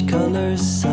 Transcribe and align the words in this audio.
Colors 0.00 0.86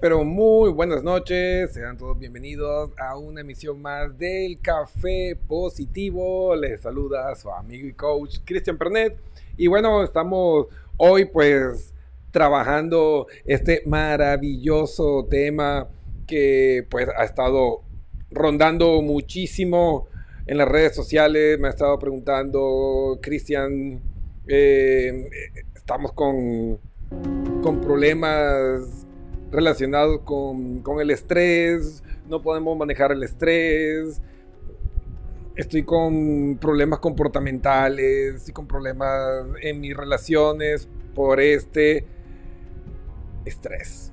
Pero 0.00 0.24
muy 0.24 0.70
buenas 0.70 1.02
noches. 1.02 1.72
Sean 1.74 1.98
todos 1.98 2.18
bienvenidos 2.18 2.90
a 2.96 3.18
una 3.18 3.42
emisión 3.42 3.82
más 3.82 4.16
del 4.16 4.58
Café 4.60 5.36
Positivo. 5.46 6.56
Les 6.56 6.80
saluda 6.80 7.34
su 7.34 7.50
amigo 7.50 7.86
y 7.86 7.92
coach 7.92 8.38
Cristian 8.44 8.78
Pernet. 8.78 9.18
Y 9.58 9.66
bueno, 9.66 10.02
estamos 10.02 10.68
hoy 10.96 11.26
pues 11.26 11.92
trabajando 12.30 13.26
este 13.44 13.82
maravilloso 13.84 15.26
tema 15.28 15.88
que 16.26 16.86
pues 16.88 17.06
ha 17.14 17.24
estado 17.24 17.82
rondando 18.30 19.02
muchísimo 19.02 20.08
en 20.46 20.56
las 20.56 20.68
redes 20.68 20.94
sociales. 20.94 21.58
Me 21.58 21.68
ha 21.68 21.72
estado 21.72 21.98
preguntando, 21.98 23.18
Cristian, 23.20 24.00
eh, 24.46 25.28
estamos 25.74 26.12
con, 26.12 26.78
con 27.62 27.82
problemas 27.82 28.99
relacionados 29.50 30.20
con, 30.20 30.80
con 30.80 31.00
el 31.00 31.10
estrés, 31.10 32.02
no 32.28 32.40
podemos 32.42 32.76
manejar 32.76 33.12
el 33.12 33.22
estrés, 33.22 34.20
estoy 35.56 35.82
con 35.82 36.58
problemas 36.60 37.00
comportamentales 37.00 38.48
y 38.48 38.52
con 38.52 38.66
problemas 38.66 39.46
en 39.62 39.80
mis 39.80 39.96
relaciones 39.96 40.88
por 41.14 41.40
este 41.40 42.06
estrés. 43.44 44.12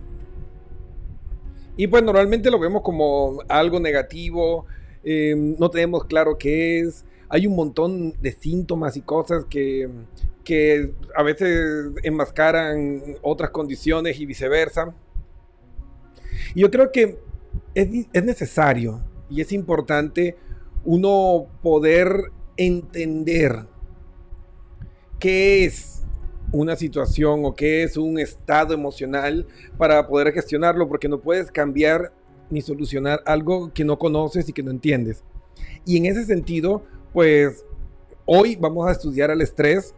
Y 1.77 1.87
pues 1.87 2.03
normalmente 2.03 2.49
lo 2.49 2.59
vemos 2.59 2.81
como 2.81 3.39
algo 3.47 3.79
negativo, 3.79 4.65
eh, 5.03 5.35
no 5.35 5.69
tenemos 5.69 6.05
claro 6.05 6.37
qué 6.37 6.79
es, 6.79 7.05
hay 7.29 7.45
un 7.45 7.55
montón 7.55 8.13
de 8.19 8.31
síntomas 8.31 8.97
y 8.97 9.01
cosas 9.01 9.45
que, 9.45 9.87
que 10.43 10.93
a 11.15 11.23
veces 11.23 11.91
enmascaran 12.03 13.17
otras 13.21 13.51
condiciones 13.51 14.19
y 14.19 14.25
viceversa. 14.25 14.93
Y 16.55 16.61
yo 16.61 16.71
creo 16.71 16.91
que 16.91 17.17
es, 17.73 18.07
es 18.11 18.23
necesario 18.23 19.03
y 19.29 19.41
es 19.41 19.51
importante 19.51 20.35
uno 20.83 21.47
poder 21.61 22.31
entender 22.55 23.65
qué 25.19 25.65
es 25.65 25.97
una 26.51 26.75
situación 26.75 27.41
o 27.43 27.55
qué 27.55 27.83
es 27.83 27.97
un 27.97 28.19
estado 28.19 28.73
emocional 28.73 29.47
para 29.77 30.07
poder 30.07 30.31
gestionarlo, 30.31 30.87
porque 30.87 31.09
no 31.09 31.19
puedes 31.19 31.51
cambiar 31.51 32.13
ni 32.49 32.61
solucionar 32.61 33.21
algo 33.25 33.73
que 33.73 33.83
no 33.83 33.99
conoces 33.99 34.47
y 34.47 34.53
que 34.53 34.63
no 34.63 34.71
entiendes. 34.71 35.23
Y 35.85 35.97
en 35.97 36.05
ese 36.05 36.25
sentido, 36.25 36.83
pues 37.13 37.65
hoy 38.25 38.55
vamos 38.55 38.87
a 38.87 38.91
estudiar 38.91 39.31
el 39.31 39.41
estrés, 39.41 39.93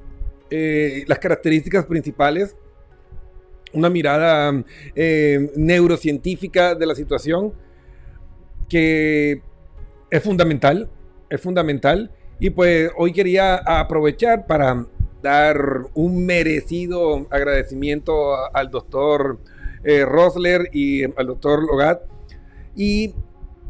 eh, 0.50 1.04
las 1.08 1.20
características 1.20 1.86
principales, 1.86 2.56
una 3.74 3.90
mirada 3.90 4.64
eh, 4.96 5.52
neurocientífica 5.56 6.76
de 6.76 6.86
la 6.86 6.96
situación 6.96 7.54
que 8.68 9.42
es 10.10 10.24
fundamental, 10.24 10.90
es 11.30 11.42
fundamental. 11.42 12.12
Y 12.40 12.52
pues 12.52 12.90
hoy 12.98 13.12
quería 13.12 13.56
aprovechar 13.56 14.48
para 14.48 14.86
dar 15.22 15.58
un 15.94 16.26
merecido 16.26 17.28
agradecimiento 17.30 18.36
al 18.54 18.72
doctor 18.72 19.40
eh, 19.84 20.06
Rosler 20.06 20.70
y 20.72 21.04
al 21.04 21.28
doctor 21.28 21.64
Logat 21.64 22.02
y 22.76 23.14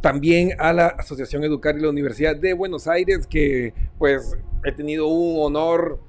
también 0.02 0.52
a 0.60 0.72
la 0.74 0.88
Asociación 0.88 1.44
Educar 1.44 1.78
y 1.78 1.82
la 1.82 1.90
Universidad 1.90 2.36
de 2.36 2.54
Buenos 2.54 2.88
Aires 2.88 3.28
que 3.28 3.74
pues 3.98 4.38
he 4.64 4.72
tenido 4.72 5.08
un 5.08 5.42
honor 5.42 6.00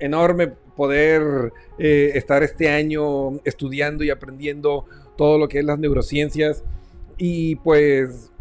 enorme 0.00 0.52
poder 0.76 1.52
eh, 1.78 2.12
estar 2.14 2.42
este 2.42 2.68
año 2.68 3.38
estudiando 3.44 4.04
y 4.04 4.10
aprendiendo 4.10 4.86
todo 5.16 5.38
lo 5.38 5.48
que 5.48 5.58
es 5.58 5.64
las 5.64 5.78
neurociencias 5.78 6.64
y 7.18 7.56
pues 7.56 8.32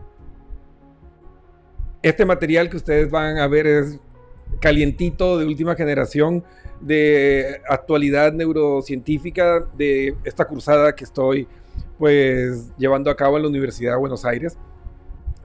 este 2.02 2.26
material 2.26 2.70
que 2.70 2.78
ustedes 2.78 3.12
van 3.12 3.38
a 3.38 3.48
ver 3.48 3.68
es 3.68 4.00
calientito 4.60 5.38
de 5.38 5.46
última 5.46 5.76
generación 5.76 6.44
de 6.80 7.62
actualidad 7.70 8.34
neurocientífica 8.34 9.68
de 9.78 10.16
esta 10.24 10.46
cursada 10.46 10.96
que 10.96 11.04
estoy 11.04 11.48
pues 11.98 12.72
llevando 12.78 13.12
a 13.12 13.16
cabo 13.16 13.38
en 13.38 13.44
la 13.44 13.50
Universidad 13.50 13.92
de 13.92 14.00
Buenos 14.00 14.26
Aires. 14.26 14.58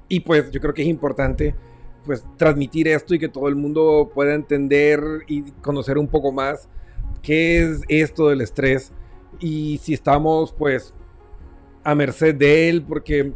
Y 0.08 0.20
pues 0.20 0.50
yo 0.50 0.60
creo 0.60 0.72
que 0.72 0.82
es 0.82 0.88
importante 0.88 1.54
pues 2.06 2.24
transmitir 2.36 2.88
esto 2.88 3.14
y 3.14 3.18
que 3.18 3.28
todo 3.28 3.48
el 3.48 3.56
mundo 3.56 4.10
pueda 4.14 4.34
entender 4.34 5.00
y 5.26 5.50
conocer 5.60 5.98
un 5.98 6.08
poco 6.08 6.32
más 6.32 6.68
qué 7.26 7.58
es 7.58 7.80
esto 7.88 8.28
del 8.28 8.40
estrés 8.40 8.92
y 9.40 9.78
si 9.82 9.94
estamos 9.94 10.52
pues 10.52 10.94
a 11.82 11.92
merced 11.96 12.36
de 12.36 12.68
él, 12.68 12.84
porque 12.84 13.32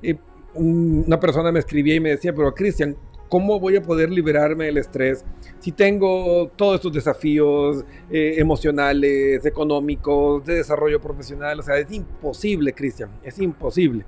eh, 0.00 0.16
una 0.54 1.18
persona 1.18 1.50
me 1.50 1.58
escribía 1.58 1.96
y 1.96 2.00
me 2.00 2.10
decía, 2.10 2.32
pero 2.32 2.54
Cristian, 2.54 2.96
¿Cómo 3.32 3.58
voy 3.58 3.76
a 3.76 3.82
poder 3.82 4.10
liberarme 4.10 4.66
del 4.66 4.76
estrés 4.76 5.24
si 5.58 5.72
tengo 5.72 6.50
todos 6.54 6.74
estos 6.74 6.92
desafíos 6.92 7.82
eh, 8.10 8.34
emocionales, 8.36 9.46
económicos, 9.46 10.44
de 10.44 10.56
desarrollo 10.56 11.00
profesional? 11.00 11.58
O 11.58 11.62
sea, 11.62 11.78
es 11.78 11.90
imposible, 11.90 12.74
Cristian, 12.74 13.08
es 13.22 13.38
imposible. 13.38 14.04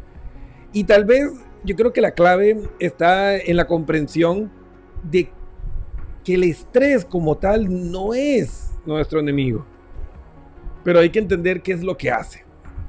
Y 0.75 0.85
tal 0.85 1.07
vez 1.07 1.33
yo 1.65 1.75
creo 1.75 1.91
que 1.91 2.03
la 2.03 2.11
clave 2.11 2.69
está 2.79 3.39
en 3.39 3.57
la 3.57 3.67
comprensión 3.67 4.53
de 5.03 5.31
que 6.23 6.35
el 6.35 6.45
estrés 6.45 7.07
como 7.07 7.39
tal 7.39 7.91
no 7.91 8.13
es 8.13 8.74
nuestro 8.87 9.21
enemigo. 9.21 9.65
Pero 10.83 11.01
hay 11.01 11.11
que 11.11 11.19
entender 11.19 11.63
qué 11.63 11.73
es 11.73 11.83
lo 11.83 11.97
que 11.97 12.11
hace, 12.11 12.45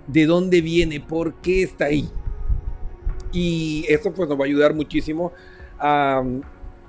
de 0.08 0.25
dónde 0.25 0.62
viene, 0.62 1.00
por 1.00 1.36
qué 1.36 1.64
está 1.64 1.86
ahí. 1.86 2.10
Y 3.32 3.86
eso 3.90 4.14
pues 4.14 4.30
nos 4.30 4.40
va 4.40 4.44
a 4.44 4.48
ayudar 4.48 4.74
muchísimo 4.74 5.32
a 5.80 6.24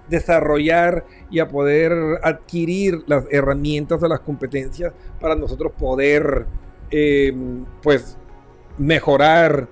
desarrollar 0.08 1.04
y 1.30 1.40
a 1.40 1.48
poder 1.48 1.92
adquirir 2.22 3.02
las 3.06 3.24
herramientas 3.30 4.02
o 4.02 4.08
las 4.08 4.20
competencias 4.20 4.92
para 5.20 5.34
nosotros 5.34 5.72
poder 5.72 6.46
em, 6.90 7.64
pues 7.82 8.16
mejorar 8.78 9.68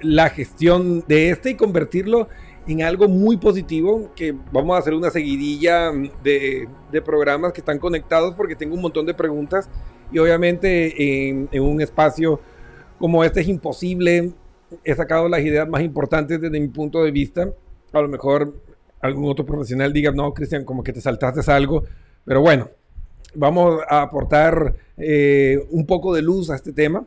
la 0.00 0.28
gestión 0.28 1.04
de 1.08 1.30
este 1.30 1.50
y 1.50 1.54
convertirlo 1.54 2.28
en 2.66 2.82
algo 2.82 3.08
muy 3.08 3.36
positivo 3.36 4.10
que 4.16 4.34
vamos 4.52 4.76
a 4.76 4.80
hacer 4.80 4.94
una 4.94 5.10
seguidilla 5.10 5.92
de, 6.22 6.68
programas 7.04 7.52
que 7.52 7.60
están 7.60 7.78
conectados 7.78 8.34
porque 8.34 8.56
tengo 8.56 8.74
un 8.74 8.80
montón 8.80 9.06
de 9.06 9.14
preguntas 9.14 9.68
y 10.10 10.18
obviamente 10.18 11.28
en, 11.28 11.48
en 11.52 11.62
un 11.62 11.80
espacio 11.80 12.40
como 12.98 13.22
este 13.22 13.40
es 13.40 13.48
imposible. 13.48 14.32
He 14.82 14.94
sacado 14.94 15.28
las 15.28 15.40
ideas 15.40 15.68
más 15.68 15.82
importantes 15.82 16.40
desde 16.40 16.58
mi 16.58 16.68
punto 16.68 17.02
de 17.04 17.10
vista. 17.10 17.50
A 17.92 18.00
lo 18.00 18.08
mejor 18.08 18.54
algún 19.00 19.30
otro 19.30 19.44
profesional 19.44 19.92
diga, 19.92 20.10
no, 20.10 20.32
Cristian, 20.34 20.64
como 20.64 20.82
que 20.82 20.92
te 20.92 21.00
saltaste 21.00 21.50
algo, 21.52 21.84
pero 22.24 22.40
bueno, 22.40 22.70
vamos 23.34 23.80
a 23.88 24.02
aportar 24.02 24.74
eh, 24.96 25.58
un 25.70 25.86
poco 25.86 26.14
de 26.14 26.22
luz 26.22 26.50
a 26.50 26.56
este 26.56 26.72
tema. 26.72 27.04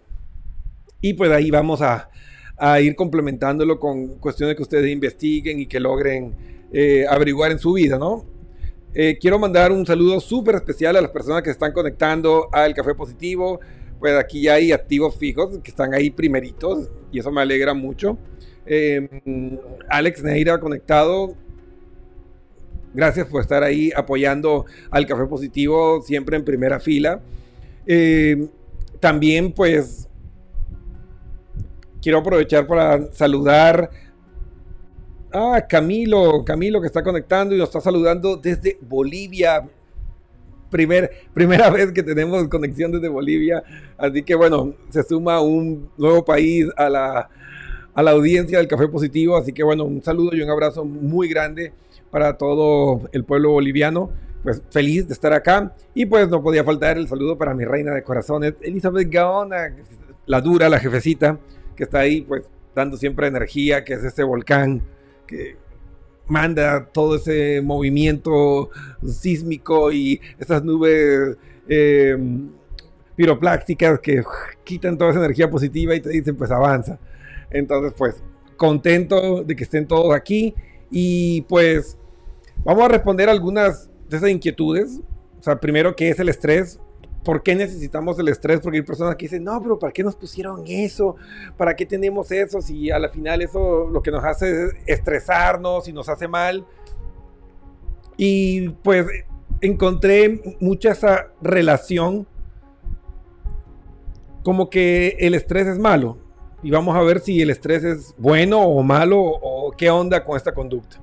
Y 1.01 1.13
pues 1.13 1.31
ahí 1.31 1.49
vamos 1.49 1.81
a, 1.81 2.09
ir 2.81 2.95
complementándolo 2.95 3.79
con 3.79 4.19
cuestiones 4.19 4.55
que 4.55 4.61
ustedes 4.61 4.91
investiguen 4.91 5.59
y 5.59 5.65
que 5.65 5.79
logren 5.79 6.33
eh, 6.71 7.05
averiguar 7.09 7.51
en 7.51 7.59
su 7.59 7.73
vida, 7.73 7.97
¿no? 7.97 8.25
Eh, 8.93 9.17
quiero 9.19 9.37
mandar 9.37 9.71
un 9.71 9.85
saludo 9.85 10.19
súper 10.19 10.55
especial 10.55 10.95
a 10.97 11.01
las 11.01 11.11
personas 11.11 11.43
que 11.43 11.51
están 11.51 11.71
conectando 11.71 12.49
al 12.51 12.73
Café 12.73 12.95
Positivo. 12.95 13.59
Pues 13.99 14.15
aquí 14.15 14.43
ya 14.43 14.53
hay 14.53 14.71
activos 14.71 15.15
fijos 15.15 15.59
que 15.59 15.71
están 15.71 15.93
ahí 15.93 16.09
primeritos 16.09 16.89
y 17.11 17.19
eso 17.19 17.31
me 17.31 17.41
alegra 17.41 17.73
mucho. 17.73 18.17
Em, 18.65 19.07
Alex 19.89 20.23
Neira 20.23 20.59
conectado. 20.59 21.35
Gracias 22.93 23.27
por 23.27 23.41
estar 23.41 23.63
ahí 23.63 23.91
apoyando 23.95 24.65
al 24.89 25.05
Café 25.05 25.25
Positivo, 25.25 26.01
siempre 26.01 26.37
en 26.37 26.43
primera 26.43 26.79
fila. 26.79 27.21
Em, 27.85 28.49
también, 28.99 29.51
pues, 29.51 30.08
quiero 32.01 32.19
aprovechar 32.19 32.67
para 32.67 33.11
saludar 33.11 33.89
a 35.31 35.65
Camilo, 35.67 36.43
Camilo 36.43 36.81
que 36.81 36.87
está 36.87 37.03
conectando 37.03 37.53
y 37.53 37.57
nos 37.57 37.69
está 37.69 37.81
saludando 37.81 38.37
desde 38.37 38.77
Bolivia. 38.81 39.67
Primer, 40.69 41.11
primera 41.33 41.69
vez 41.71 41.91
que 41.91 42.03
tenemos 42.03 42.47
conexión 42.47 42.91
desde 42.91 43.09
Bolivia, 43.09 43.63
así 43.97 44.23
que 44.23 44.35
bueno, 44.35 44.75
se 44.89 45.03
suma 45.03 45.41
un 45.41 45.89
nuevo 45.97 46.23
país 46.23 46.67
a 46.77 46.89
la, 46.89 47.29
a 47.93 48.03
la 48.03 48.11
audiencia 48.11 48.59
del 48.59 48.67
Café 48.67 48.87
Positivo. 48.87 49.35
Así 49.37 49.51
que 49.51 49.63
bueno, 49.63 49.83
un 49.83 50.01
saludo 50.03 50.35
y 50.35 50.41
un 50.41 50.49
abrazo 50.49 50.85
muy 50.85 51.27
grande 51.27 51.73
para 52.11 52.37
todo 52.37 53.09
el 53.11 53.23
pueblo 53.23 53.51
boliviano. 53.51 54.11
Pues 54.43 54.61
feliz 54.69 55.07
de 55.07 55.13
estar 55.13 55.33
acá. 55.33 55.75
Y 55.93 56.05
pues 56.05 56.29
no 56.29 56.41
podía 56.41 56.63
faltar 56.63 56.97
el 56.97 57.07
saludo 57.07 57.37
para 57.37 57.53
mi 57.53 57.65
reina 57.65 57.93
de 57.93 58.03
corazones, 58.03 58.53
Elizabeth 58.61 59.09
Gaona, 59.09 59.75
la 60.25 60.41
dura, 60.41 60.69
la 60.69 60.79
jefecita, 60.79 61.39
que 61.79 61.85
está 61.85 61.99
ahí 61.99 62.23
pues 62.23 62.43
dando 62.75 62.97
siempre 62.97 63.25
energía, 63.25 63.85
que 63.85 63.93
es 63.93 64.03
ese 64.03 64.21
volcán 64.21 64.81
que 65.25 65.55
manda 66.27 66.85
todo 66.91 67.15
ese 67.15 67.61
movimiento 67.61 68.69
sísmico 69.07 69.89
y 69.89 70.19
esas 70.37 70.61
nubes 70.61 71.37
eh, 71.69 72.17
piroplásticas 73.15 73.97
que 74.01 74.21
quitan 74.65 74.97
toda 74.97 75.11
esa 75.11 75.19
energía 75.19 75.49
positiva 75.49 75.95
y 75.95 76.01
te 76.01 76.09
dicen 76.09 76.35
pues 76.35 76.51
avanza. 76.51 76.99
Entonces 77.49 77.93
pues 77.97 78.21
contento 78.57 79.41
de 79.45 79.55
que 79.55 79.63
estén 79.63 79.87
todos 79.87 80.13
aquí 80.13 80.53
y 80.91 81.43
pues 81.43 81.97
vamos 82.65 82.83
a 82.83 82.89
responder 82.89 83.29
algunas 83.29 83.89
de 84.09 84.17
esas 84.17 84.29
inquietudes. 84.29 84.99
O 85.39 85.43
sea, 85.43 85.57
primero, 85.61 85.95
¿qué 85.95 86.09
es 86.09 86.19
el 86.19 86.27
estrés? 86.27 86.77
¿Por 87.23 87.43
qué 87.43 87.53
necesitamos 87.55 88.17
el 88.19 88.29
estrés? 88.29 88.59
Porque 88.61 88.77
hay 88.77 88.83
personas 88.83 89.15
que 89.15 89.25
dicen, 89.25 89.43
no, 89.43 89.61
pero 89.61 89.77
¿para 89.77 89.91
qué 89.91 90.03
nos 90.03 90.15
pusieron 90.15 90.63
eso? 90.65 91.15
¿Para 91.57 91.75
qué 91.75 91.85
tenemos 91.85 92.31
eso? 92.31 92.61
Si 92.61 92.89
a 92.89 92.99
la 92.99 93.09
final 93.09 93.41
eso 93.41 93.87
lo 93.89 94.01
que 94.01 94.11
nos 94.11 94.23
hace 94.23 94.65
es 94.65 94.75
estresarnos 94.85 95.87
y 95.87 95.93
nos 95.93 96.07
hace 96.07 96.27
mal. 96.27 96.65
Y 98.15 98.69
pues 98.69 99.05
encontré 99.61 100.57
mucha 100.59 100.91
esa 100.91 101.27
relación 101.41 102.25
como 104.43 104.69
que 104.69 105.17
el 105.19 105.35
estrés 105.35 105.67
es 105.67 105.77
malo. 105.77 106.17
Y 106.63 106.71
vamos 106.71 106.95
a 106.95 107.01
ver 107.01 107.19
si 107.19 107.41
el 107.41 107.49
estrés 107.49 107.83
es 107.83 108.15
bueno 108.17 108.61
o 108.61 108.81
malo 108.83 109.21
o 109.21 109.71
qué 109.71 109.89
onda 109.89 110.23
con 110.23 110.35
esta 110.35 110.53
conducta. 110.53 110.97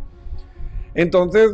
Entonces, 0.95 1.53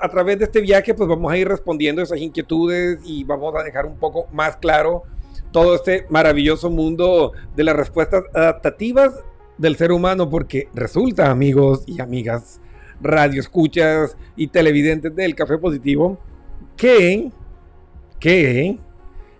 a 0.00 0.08
través 0.08 0.38
de 0.38 0.44
este 0.44 0.60
viaje, 0.60 0.94
pues 0.94 1.08
vamos 1.08 1.32
a 1.32 1.36
ir 1.36 1.48
respondiendo 1.48 2.02
esas 2.02 2.18
inquietudes 2.18 2.98
y 3.04 3.24
vamos 3.24 3.54
a 3.56 3.62
dejar 3.62 3.86
un 3.86 3.96
poco 3.96 4.26
más 4.32 4.56
claro 4.56 5.04
todo 5.52 5.76
este 5.76 6.06
maravilloso 6.10 6.68
mundo 6.70 7.32
de 7.54 7.64
las 7.64 7.76
respuestas 7.76 8.24
adaptativas 8.34 9.12
del 9.56 9.76
ser 9.76 9.92
humano, 9.92 10.28
porque 10.28 10.68
resulta, 10.74 11.30
amigos 11.30 11.84
y 11.86 12.00
amigas, 12.00 12.60
radioescuchas 13.00 14.16
y 14.36 14.48
televidentes 14.48 15.14
del 15.14 15.34
Café 15.34 15.58
Positivo, 15.58 16.18
que, 16.76 17.30
que 18.18 18.78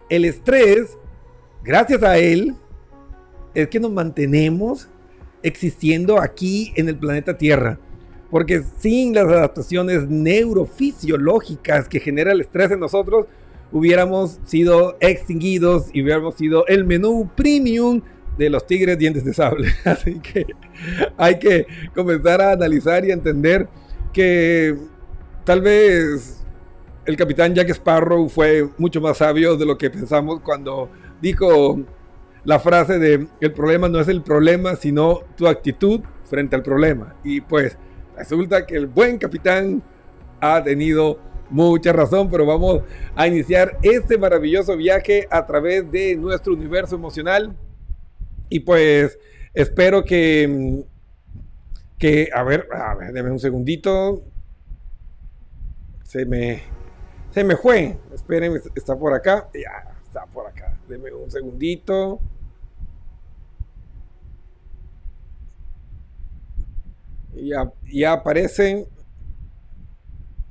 el 0.08 0.24
estrés, 0.24 0.96
gracias 1.64 2.02
a 2.02 2.16
él, 2.18 2.54
es 3.54 3.68
que 3.68 3.80
nos 3.80 3.90
mantenemos 3.90 4.88
existiendo 5.42 6.20
aquí 6.20 6.72
en 6.76 6.88
el 6.88 6.96
planeta 6.96 7.36
Tierra. 7.36 7.78
Porque 8.34 8.64
sin 8.80 9.14
las 9.14 9.26
adaptaciones 9.26 10.08
neurofisiológicas 10.08 11.88
que 11.88 12.00
genera 12.00 12.32
el 12.32 12.40
estrés 12.40 12.72
en 12.72 12.80
nosotros, 12.80 13.26
hubiéramos 13.70 14.40
sido 14.44 14.96
extinguidos 14.98 15.86
y 15.92 16.02
hubiéramos 16.02 16.34
sido 16.34 16.66
el 16.66 16.84
menú 16.84 17.30
premium 17.36 18.02
de 18.36 18.50
los 18.50 18.66
tigres 18.66 18.98
dientes 18.98 19.24
de 19.24 19.34
sable. 19.34 19.68
Así 19.84 20.18
que 20.18 20.46
hay 21.16 21.38
que 21.38 21.68
comenzar 21.94 22.40
a 22.40 22.50
analizar 22.50 23.04
y 23.04 23.12
entender 23.12 23.68
que 24.12 24.78
tal 25.44 25.60
vez 25.60 26.44
el 27.04 27.16
capitán 27.16 27.54
Jack 27.54 27.70
Sparrow 27.70 28.28
fue 28.28 28.68
mucho 28.78 29.00
más 29.00 29.18
sabio 29.18 29.56
de 29.56 29.64
lo 29.64 29.78
que 29.78 29.90
pensamos 29.90 30.40
cuando 30.40 30.90
dijo 31.22 31.78
la 32.42 32.58
frase 32.58 32.98
de 32.98 33.28
el 33.40 33.52
problema 33.52 33.88
no 33.88 34.00
es 34.00 34.08
el 34.08 34.22
problema, 34.22 34.74
sino 34.74 35.20
tu 35.36 35.46
actitud 35.46 36.00
frente 36.24 36.56
al 36.56 36.64
problema. 36.64 37.14
Y 37.22 37.40
pues 37.40 37.78
resulta 38.16 38.66
que 38.66 38.76
el 38.76 38.86
buen 38.86 39.18
capitán 39.18 39.82
ha 40.40 40.62
tenido 40.62 41.18
mucha 41.50 41.92
razón, 41.92 42.28
pero 42.30 42.46
vamos 42.46 42.82
a 43.14 43.26
iniciar 43.26 43.78
este 43.82 44.18
maravilloso 44.18 44.76
viaje 44.76 45.26
a 45.30 45.46
través 45.46 45.90
de 45.90 46.16
nuestro 46.16 46.52
universo 46.52 46.96
emocional. 46.96 47.56
Y 48.48 48.60
pues 48.60 49.18
espero 49.52 50.04
que, 50.04 50.84
que 51.98 52.28
a 52.32 52.42
ver, 52.42 52.68
a 52.72 52.94
ver, 52.94 53.12
déme 53.12 53.30
un 53.30 53.38
segundito. 53.38 54.22
Se 56.02 56.24
me, 56.26 56.62
se 57.30 57.44
me 57.44 57.56
fue. 57.56 57.96
Esperen, 58.12 58.60
está 58.74 58.96
por 58.96 59.12
acá. 59.14 59.48
Ya, 59.54 59.94
está 60.04 60.26
por 60.26 60.46
acá. 60.46 60.76
Deme 60.88 61.12
un 61.12 61.30
segundito. 61.30 62.20
Ya, 67.34 67.72
ya 67.92 68.12
aparecen. 68.12 68.86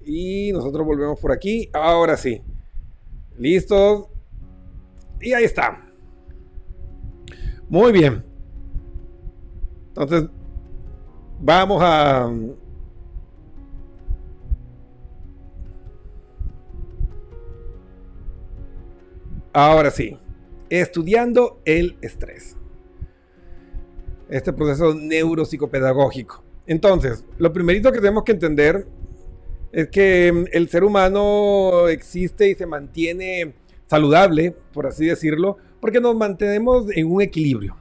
Y 0.06 0.52
nosotros 0.52 0.86
volvemos 0.86 1.20
por 1.20 1.32
aquí. 1.32 1.70
Ahora 1.74 2.18
sí. 2.18 2.42
Listos. 3.38 4.08
Y 5.22 5.34
ahí 5.34 5.46
está. 5.46 5.88
Muy 7.70 7.92
bien. 7.92 8.24
Entonces, 9.88 10.30
vamos 11.40 11.82
a... 11.82 12.32
Ahora 19.54 19.92
sí. 19.92 20.18
Estudiando 20.70 21.62
el 21.64 21.98
estrés. 22.02 22.58
Este 24.28 24.52
proceso 24.52 24.94
neuropsicopedagógico. 24.96 26.43
Entonces, 26.66 27.26
lo 27.38 27.52
primerito 27.52 27.92
que 27.92 28.00
tenemos 28.00 28.24
que 28.24 28.32
entender 28.32 28.88
es 29.72 29.90
que 29.90 30.32
mm, 30.32 30.46
el 30.52 30.70
ser 30.70 30.84
humano 30.84 31.88
existe 31.90 32.50
y 32.50 32.56
se 32.56 32.66
mantiene 32.66 33.54
saludable, 33.88 34.56
por 34.72 34.88
así 34.88 35.06
decirlo, 35.06 35.58
porque 35.82 36.00
nos 36.00 36.16
mantenemos 36.16 36.86
en 36.96 37.12
un 37.12 37.22
equilibrio. 37.22 37.76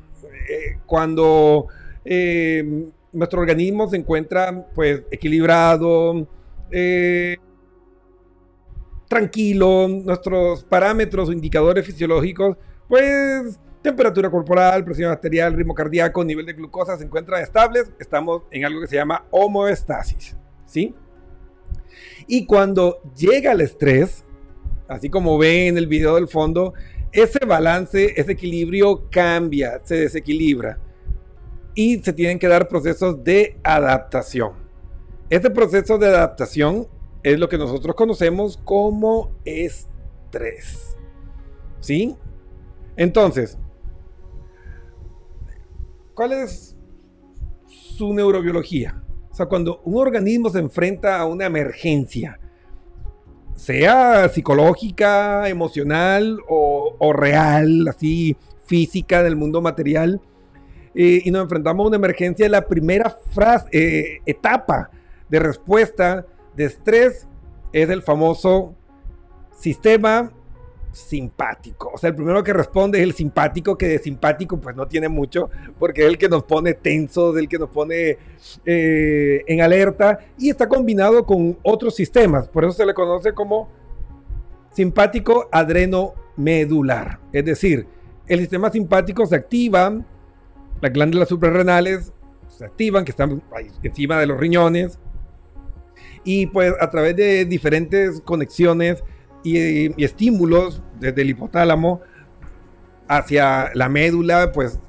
Eh, 0.49 0.79
cuando 0.87 1.69
eh, 2.05 2.89
nuestro 3.13 3.41
organismo 3.41 3.89
se 3.89 3.97
encuentra 3.97 4.67
pues 4.75 5.03
equilibrado, 5.11 6.27
eh, 6.71 7.37
tranquilo, 9.09 9.89
nuestros 9.89 10.65
parámetros 10.65 11.29
o 11.29 11.33
indicadores 11.33 11.85
fisiológicos, 11.85 12.57
pues 12.89 13.59
temperatura 13.83 14.31
corporal, 14.31 14.85
presión 14.85 15.11
arterial, 15.11 15.55
ritmo 15.55 15.75
cardíaco, 15.75 16.25
nivel 16.25 16.47
de 16.47 16.53
glucosa 16.53 16.97
se 16.97 17.05
encuentran 17.05 17.43
estables, 17.43 17.91
estamos 17.99 18.43
en 18.51 18.65
algo 18.65 18.81
que 18.81 18.87
se 18.87 18.97
llama 18.97 19.27
homoestasis, 19.31 20.37
¿sí? 20.65 20.95
Y 22.27 22.47
cuando 22.47 23.01
llega 23.17 23.53
el 23.53 23.61
estrés, 23.61 24.25
así 24.89 25.11
como 25.11 25.37
ven 25.37 25.69
en 25.69 25.79
el 25.79 25.87
video 25.87 26.15
del 26.15 26.29
fondo, 26.29 26.75
ese 27.11 27.45
balance, 27.45 28.15
ese 28.17 28.33
equilibrio 28.33 29.09
cambia, 29.11 29.81
se 29.85 29.97
desequilibra 29.97 30.79
y 31.75 31.99
se 31.99 32.13
tienen 32.13 32.39
que 32.39 32.49
dar 32.49 32.69
procesos 32.69 33.23
de 33.25 33.59
adaptación. 33.63 34.53
Este 35.29 35.51
proceso 35.51 35.99
de 35.99 36.09
adaptación 36.09 36.89
es 37.23 37.39
lo 37.39 37.49
que 37.49 37.59
nosotros 37.59 37.97
conocemos 37.97 38.59
como 38.65 39.33
estrés. 39.45 40.97
¿Sí? 41.81 42.17
Entonces, 42.97 43.59
¿cuál 46.15 46.33
es 46.33 46.77
su 47.67 48.13
neurobiología? 48.15 49.03
O 49.31 49.35
sea, 49.35 49.47
cuando 49.47 49.81
un 49.85 49.97
organismo 49.97 50.51
se 50.51 50.59
enfrenta 50.59 51.19
a 51.19 51.27
una 51.27 51.47
emergencia, 51.47 52.39
sea 53.55 54.29
psicológica, 54.29 55.49
emocional 55.49 56.39
o, 56.49 57.13
real, 57.13 57.89
así 57.89 58.37
física 58.67 59.23
del 59.23 59.37
mundo 59.37 59.63
material, 59.63 60.21
eh, 60.95 61.23
y 61.25 61.31
nos 61.31 61.45
enfrentamos 61.45 61.85
a 61.85 61.89
una 61.89 61.97
emergencia, 61.97 62.49
la 62.49 62.67
primera 62.67 63.17
frase, 63.31 63.69
eh, 63.73 64.21
etapa 64.27 64.91
de 65.29 65.39
respuesta 65.39 66.27
de 66.55 66.67
estrés 66.67 67.27
es 67.73 67.89
el 67.89 68.03
famoso 68.03 68.75
sistema 69.59 70.31
simpático. 70.93 71.91
O 71.95 71.99
sea, 71.99 72.11
el 72.11 72.17
primero 72.17 72.45
que 72.45 72.53
responde 72.53 72.99
es 72.99 73.05
el 73.05 73.13
simpático, 73.13 73.77
que 73.77 73.89
de 73.89 73.99
simpático 73.99 74.61
pues 74.61 74.77
no 74.77 74.87
tiene 74.87 75.09
mucho, 75.09 75.51
porque 75.79 76.03
es 76.03 76.09
el 76.09 76.19
que 76.19 76.29
nos 76.29 76.45
pone 76.45 76.75
tensos, 76.75 77.37
el 77.37 77.49
que 77.49 77.59
nos 77.59 77.71
pone 77.71 78.19
eh, 78.65 79.43
en 79.47 79.61
alerta 79.61 80.19
y 80.39 80.51
está 80.51 80.69
combinado 80.69 81.25
con 81.25 81.59
otros 81.63 81.95
sistemas. 81.95 82.49
Por 82.49 82.65
eso 82.65 82.73
se 82.73 82.87
le 82.87 82.95
conoce 82.95 83.33
como 83.33 83.69
simpático 84.73 85.49
adrenomedular. 85.51 87.19
Es 87.33 87.45
decir, 87.45 87.87
el 88.27 88.41
sistema 88.41 88.71
simpático 88.71 89.27
se 89.27 89.37
activa, 89.37 89.93
las 90.81 90.93
glándulas 90.93 91.29
suprarrenales 91.29 92.13
se 92.49 92.65
activan, 92.65 93.05
que 93.05 93.11
están 93.13 93.43
encima 93.83 94.19
de 94.21 94.27
los 94.27 94.39
riñones, 94.39 94.99
y 96.25 96.47
pues 96.47 96.73
a 96.81 96.91
través 96.91 97.17
de 97.17 97.45
diferentes 97.45 98.21
conexiones 98.21 99.03
y, 99.43 100.03
estímulos 100.03 100.83
desde 101.01 101.23
el 101.23 101.31
hipotálamo 101.31 102.01
hacia 103.09 103.71
la 103.75 103.89
médula, 103.89 104.53
pues 104.53 104.81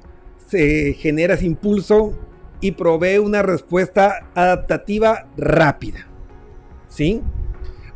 se 0.48 0.94
genera 0.94 1.34
ese 1.34 1.46
impulso 1.46 2.18
y 2.60 2.72
provee 2.72 3.18
una 3.18 3.42
respuesta 3.42 4.28
adaptativa 4.34 5.26
rápida. 5.36 6.06
¿Sí? 6.88 7.22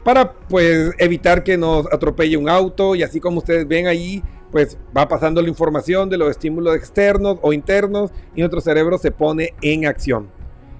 Para 0.05 0.33
pues 0.33 0.93
evitar 0.99 1.45
que 1.45 1.57
nos 1.57 1.87
atropelle 1.93 2.37
un 2.37 2.49
auto 2.49 2.95
y 2.95 3.03
así 3.03 3.21
como 3.21 3.39
ustedes 3.39 3.67
ven 3.69 3.87
ahí, 3.87 4.23
pues 4.51 4.79
va 4.97 5.09
pasando 5.09 5.43
la 5.43 5.49
información 5.49 6.09
de 6.09 6.19
los 6.19 6.31
estímulos 6.31 6.75
externos 6.75 7.39
o 7.43 7.53
internos 7.53 8.11
y 8.35 8.41
nuestro 8.41 8.61
cerebro 8.61 8.99
se 8.99 9.11
pone 9.11 9.55
en 9.63 9.87
acción. 9.87 10.31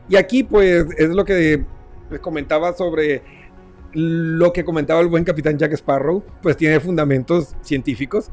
Y 0.09 0.17
aquí 0.17 0.43
pues 0.43 0.87
es 0.97 1.11
lo 1.11 1.25
que 1.25 1.65
les 2.11 2.21
comentaba 2.21 2.73
sobre 2.73 3.23
lo 3.93 4.53
que 4.53 4.65
comentaba 4.65 5.01
el 5.01 5.09
buen 5.09 5.25
capitán 5.25 5.59
Jack 5.59 5.73
Sparrow, 5.73 6.23
pues 6.43 6.57
tiene 6.57 6.81
fundamentos 6.81 7.55
científicos. 7.63 8.31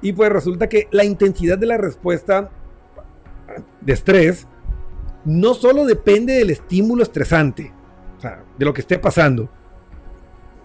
Y 0.00 0.12
pues 0.12 0.30
resulta 0.30 0.68
que 0.68 0.88
la 0.90 1.04
intensidad 1.04 1.58
de 1.58 1.66
la 1.66 1.78
respuesta 1.78 2.50
de 3.80 3.92
estrés 3.92 4.46
no 5.24 5.54
solo 5.54 5.84
depende 5.84 6.34
del 6.34 6.50
estímulo 6.50 7.02
estresante, 7.02 7.72
o 8.18 8.20
sea, 8.20 8.44
de 8.58 8.64
lo 8.64 8.74
que 8.74 8.80
esté 8.80 8.98
pasando, 8.98 9.48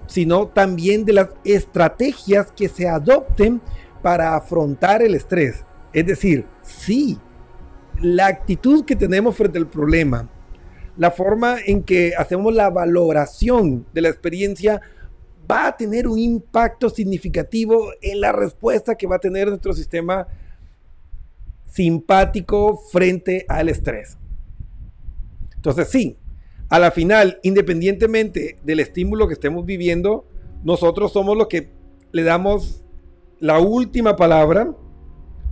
sino 0.08 0.48
también 0.48 1.06
de 1.06 1.14
las 1.14 1.30
estrategias 1.44 2.52
que 2.52 2.68
se 2.68 2.88
adopten 2.88 3.62
para 4.02 4.36
afrontar 4.36 5.02
el 5.02 5.16
estrés. 5.16 5.66
Es 5.94 6.06
decir, 6.06 6.46
sí, 6.62 7.20
la 8.02 8.28
actitud 8.28 8.86
que 8.86 8.96
tenemos 8.96 9.36
frente 9.36 9.58
al 9.58 9.68
problema, 9.68 10.30
la 10.98 11.12
forma 11.12 11.58
en 11.66 11.84
que 11.84 12.14
hacemos 12.18 12.54
la 12.54 12.70
valoración 12.70 13.86
de 13.94 14.02
la 14.02 14.10
experiencia 14.10 14.82
va 15.50 15.68
a 15.68 15.78
tener 15.78 16.08
un 16.08 16.20
impacto 16.20 16.90
significativo 16.90 17.92
en 18.02 18.20
la 18.20 18.32
respuesta 18.32 18.96
que 18.96 19.08
va 19.08 19.18
a 19.18 19.20
tener 19.20 19.48
nuestro 19.48 19.74
sistema 19.74 20.28
simpático 21.66 22.78
frente 22.92 23.46
al 23.48 23.70
estrés. 23.70 24.18
Entonces 25.56 25.90
sí, 25.90 26.18
a 26.70 26.80
la 26.80 26.92
final, 26.92 27.40
independientemente 27.44 28.58
del 28.64 28.80
estímulo 28.80 29.28
que 29.28 29.34
estemos 29.34 29.66
viviendo, 29.66 30.26
nosotros 30.64 31.14
somos 31.14 31.38
los 31.38 31.48
que 31.48 31.70
le 32.12 32.24
damos 32.24 32.84
la 33.40 33.60
última 33.60 34.16
palabra, 34.16 34.74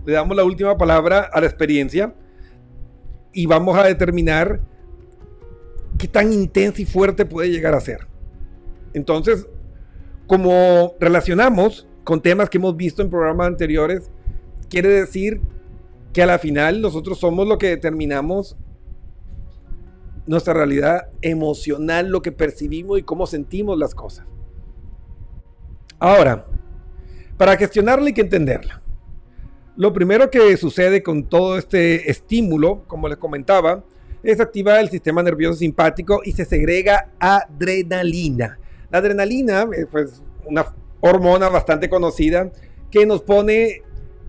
le 0.04 0.12
damos 0.12 0.36
la 0.36 0.44
última 0.44 0.76
palabra 0.76 1.30
a 1.32 1.40
la 1.40 1.46
experiencia 1.46 2.14
y 3.32 3.46
vamos 3.46 3.78
a 3.78 3.84
determinar 3.84 4.60
qué 5.98 6.08
tan 6.08 6.32
intensa 6.32 6.82
y 6.82 6.84
fuerte 6.84 7.24
puede 7.24 7.50
llegar 7.50 7.74
a 7.74 7.80
ser. 7.80 8.06
Entonces, 8.92 9.46
como 10.26 10.94
relacionamos 11.00 11.86
con 12.04 12.20
temas 12.22 12.50
que 12.50 12.58
hemos 12.58 12.76
visto 12.76 13.02
en 13.02 13.10
programas 13.10 13.48
anteriores, 13.48 14.10
quiere 14.68 14.88
decir 14.88 15.40
que 16.12 16.22
a 16.22 16.26
la 16.26 16.38
final 16.38 16.80
nosotros 16.80 17.18
somos 17.18 17.46
lo 17.46 17.58
que 17.58 17.68
determinamos 17.68 18.56
nuestra 20.26 20.54
realidad 20.54 21.08
emocional, 21.22 22.08
lo 22.08 22.22
que 22.22 22.32
percibimos 22.32 22.98
y 22.98 23.02
cómo 23.02 23.26
sentimos 23.26 23.78
las 23.78 23.94
cosas. 23.94 24.26
Ahora, 25.98 26.46
para 27.36 27.56
gestionarla 27.56 28.06
hay 28.06 28.12
que 28.12 28.22
entenderla. 28.22 28.82
Lo 29.76 29.92
primero 29.92 30.30
que 30.30 30.56
sucede 30.56 31.02
con 31.02 31.24
todo 31.24 31.58
este 31.58 32.10
estímulo, 32.10 32.84
como 32.86 33.08
les 33.08 33.18
comentaba, 33.18 33.84
es 34.32 34.40
el 34.40 34.88
sistema 34.88 35.22
nervioso 35.22 35.58
simpático 35.58 36.20
y 36.24 36.32
se 36.32 36.44
segrega 36.44 37.10
adrenalina. 37.18 38.58
La 38.90 38.98
adrenalina 38.98 39.66
es 39.72 39.86
pues, 39.90 40.22
una 40.44 40.66
hormona 41.00 41.48
bastante 41.48 41.88
conocida 41.88 42.50
que 42.90 43.06
nos 43.06 43.22
pone 43.22 43.82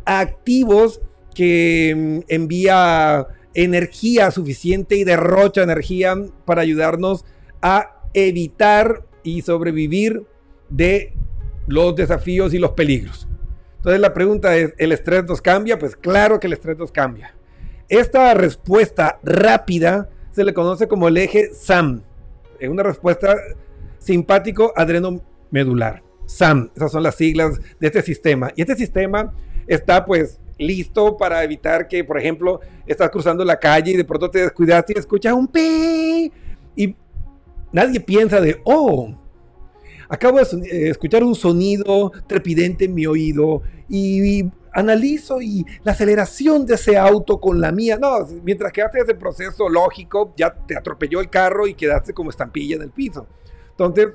activos, 0.05 1.01
que 1.33 1.93
mm, 1.95 2.19
envía 2.27 3.27
energía 3.53 4.31
suficiente 4.31 4.95
y 4.95 5.03
derrocha 5.03 5.63
energía 5.63 6.15
para 6.45 6.61
ayudarnos 6.61 7.25
a 7.61 8.01
evitar 8.13 9.05
y 9.23 9.41
sobrevivir 9.41 10.23
de 10.69 11.13
los 11.65 11.95
desafíos 11.95 12.53
y 12.53 12.59
los 12.59 12.71
peligros. 12.71 13.27
Entonces 13.77 13.99
la 13.99 14.13
pregunta 14.13 14.55
es, 14.57 14.73
¿el 14.77 14.91
estrés 14.91 15.25
nos 15.25 15.41
cambia? 15.41 15.79
Pues 15.79 15.95
claro 15.95 16.39
que 16.39 16.47
el 16.47 16.53
estrés 16.53 16.77
nos 16.77 16.91
cambia. 16.91 17.36
Esta 17.89 18.33
respuesta 18.33 19.19
rápida 19.23 20.09
se 20.31 20.43
le 20.43 20.53
conoce 20.53 20.87
como 20.87 21.07
el 21.07 21.17
eje 21.17 21.53
SAM. 21.53 22.01
Es 22.59 22.69
una 22.69 22.83
respuesta 22.83 23.35
simpático 23.97 24.73
adrenomedular. 24.75 26.03
SAM, 26.25 26.69
esas 26.75 26.91
son 26.91 27.03
las 27.03 27.15
siglas 27.15 27.59
de 27.79 27.87
este 27.87 28.01
sistema. 28.01 28.51
Y 28.55 28.61
este 28.61 28.75
sistema 28.75 29.33
está 29.67 30.05
pues 30.05 30.39
listo 30.57 31.15
para 31.15 31.43
evitar 31.43 31.87
que, 31.87 32.03
por 32.03 32.19
ejemplo, 32.19 32.59
estás 32.85 33.09
cruzando 33.09 33.45
la 33.45 33.57
calle 33.57 33.91
y 33.91 33.97
de 33.97 34.03
pronto 34.03 34.29
te 34.29 34.39
descuidaste 34.39 34.93
y 34.95 34.99
escuchas 34.99 35.33
un 35.33 35.47
pi 35.47 36.31
y 36.75 36.95
nadie 37.71 37.99
piensa 37.99 38.41
de, 38.41 38.59
oh, 38.65 39.15
acabo 40.09 40.39
de 40.39 40.43
eh, 40.43 40.89
escuchar 40.89 41.23
un 41.23 41.35
sonido 41.35 42.11
trepidente 42.27 42.85
en 42.85 42.93
mi 42.93 43.05
oído 43.05 43.61
y, 43.87 44.43
analizo 44.77 45.41
y 45.41 45.65
la 45.83 45.93
aceleración 45.93 46.63
de 46.63 46.75
ese 46.75 46.97
auto 46.97 47.39
con 47.39 47.59
la 47.59 47.71
mía. 47.71 47.97
No, 47.99 48.19
mientras 48.43 48.71
que 48.71 48.83
haces 48.83 49.03
ese 49.03 49.15
proceso 49.15 49.67
lógico, 49.67 50.35
ya 50.37 50.53
te 50.53 50.77
atropelló 50.77 51.19
el 51.19 51.31
carro 51.31 51.65
y 51.65 51.73
quedaste 51.73 52.13
como 52.13 52.29
estampilla 52.29 52.75
en 52.75 52.83
el 52.83 52.91
piso. 52.91 53.25
Entonces, 53.71 54.09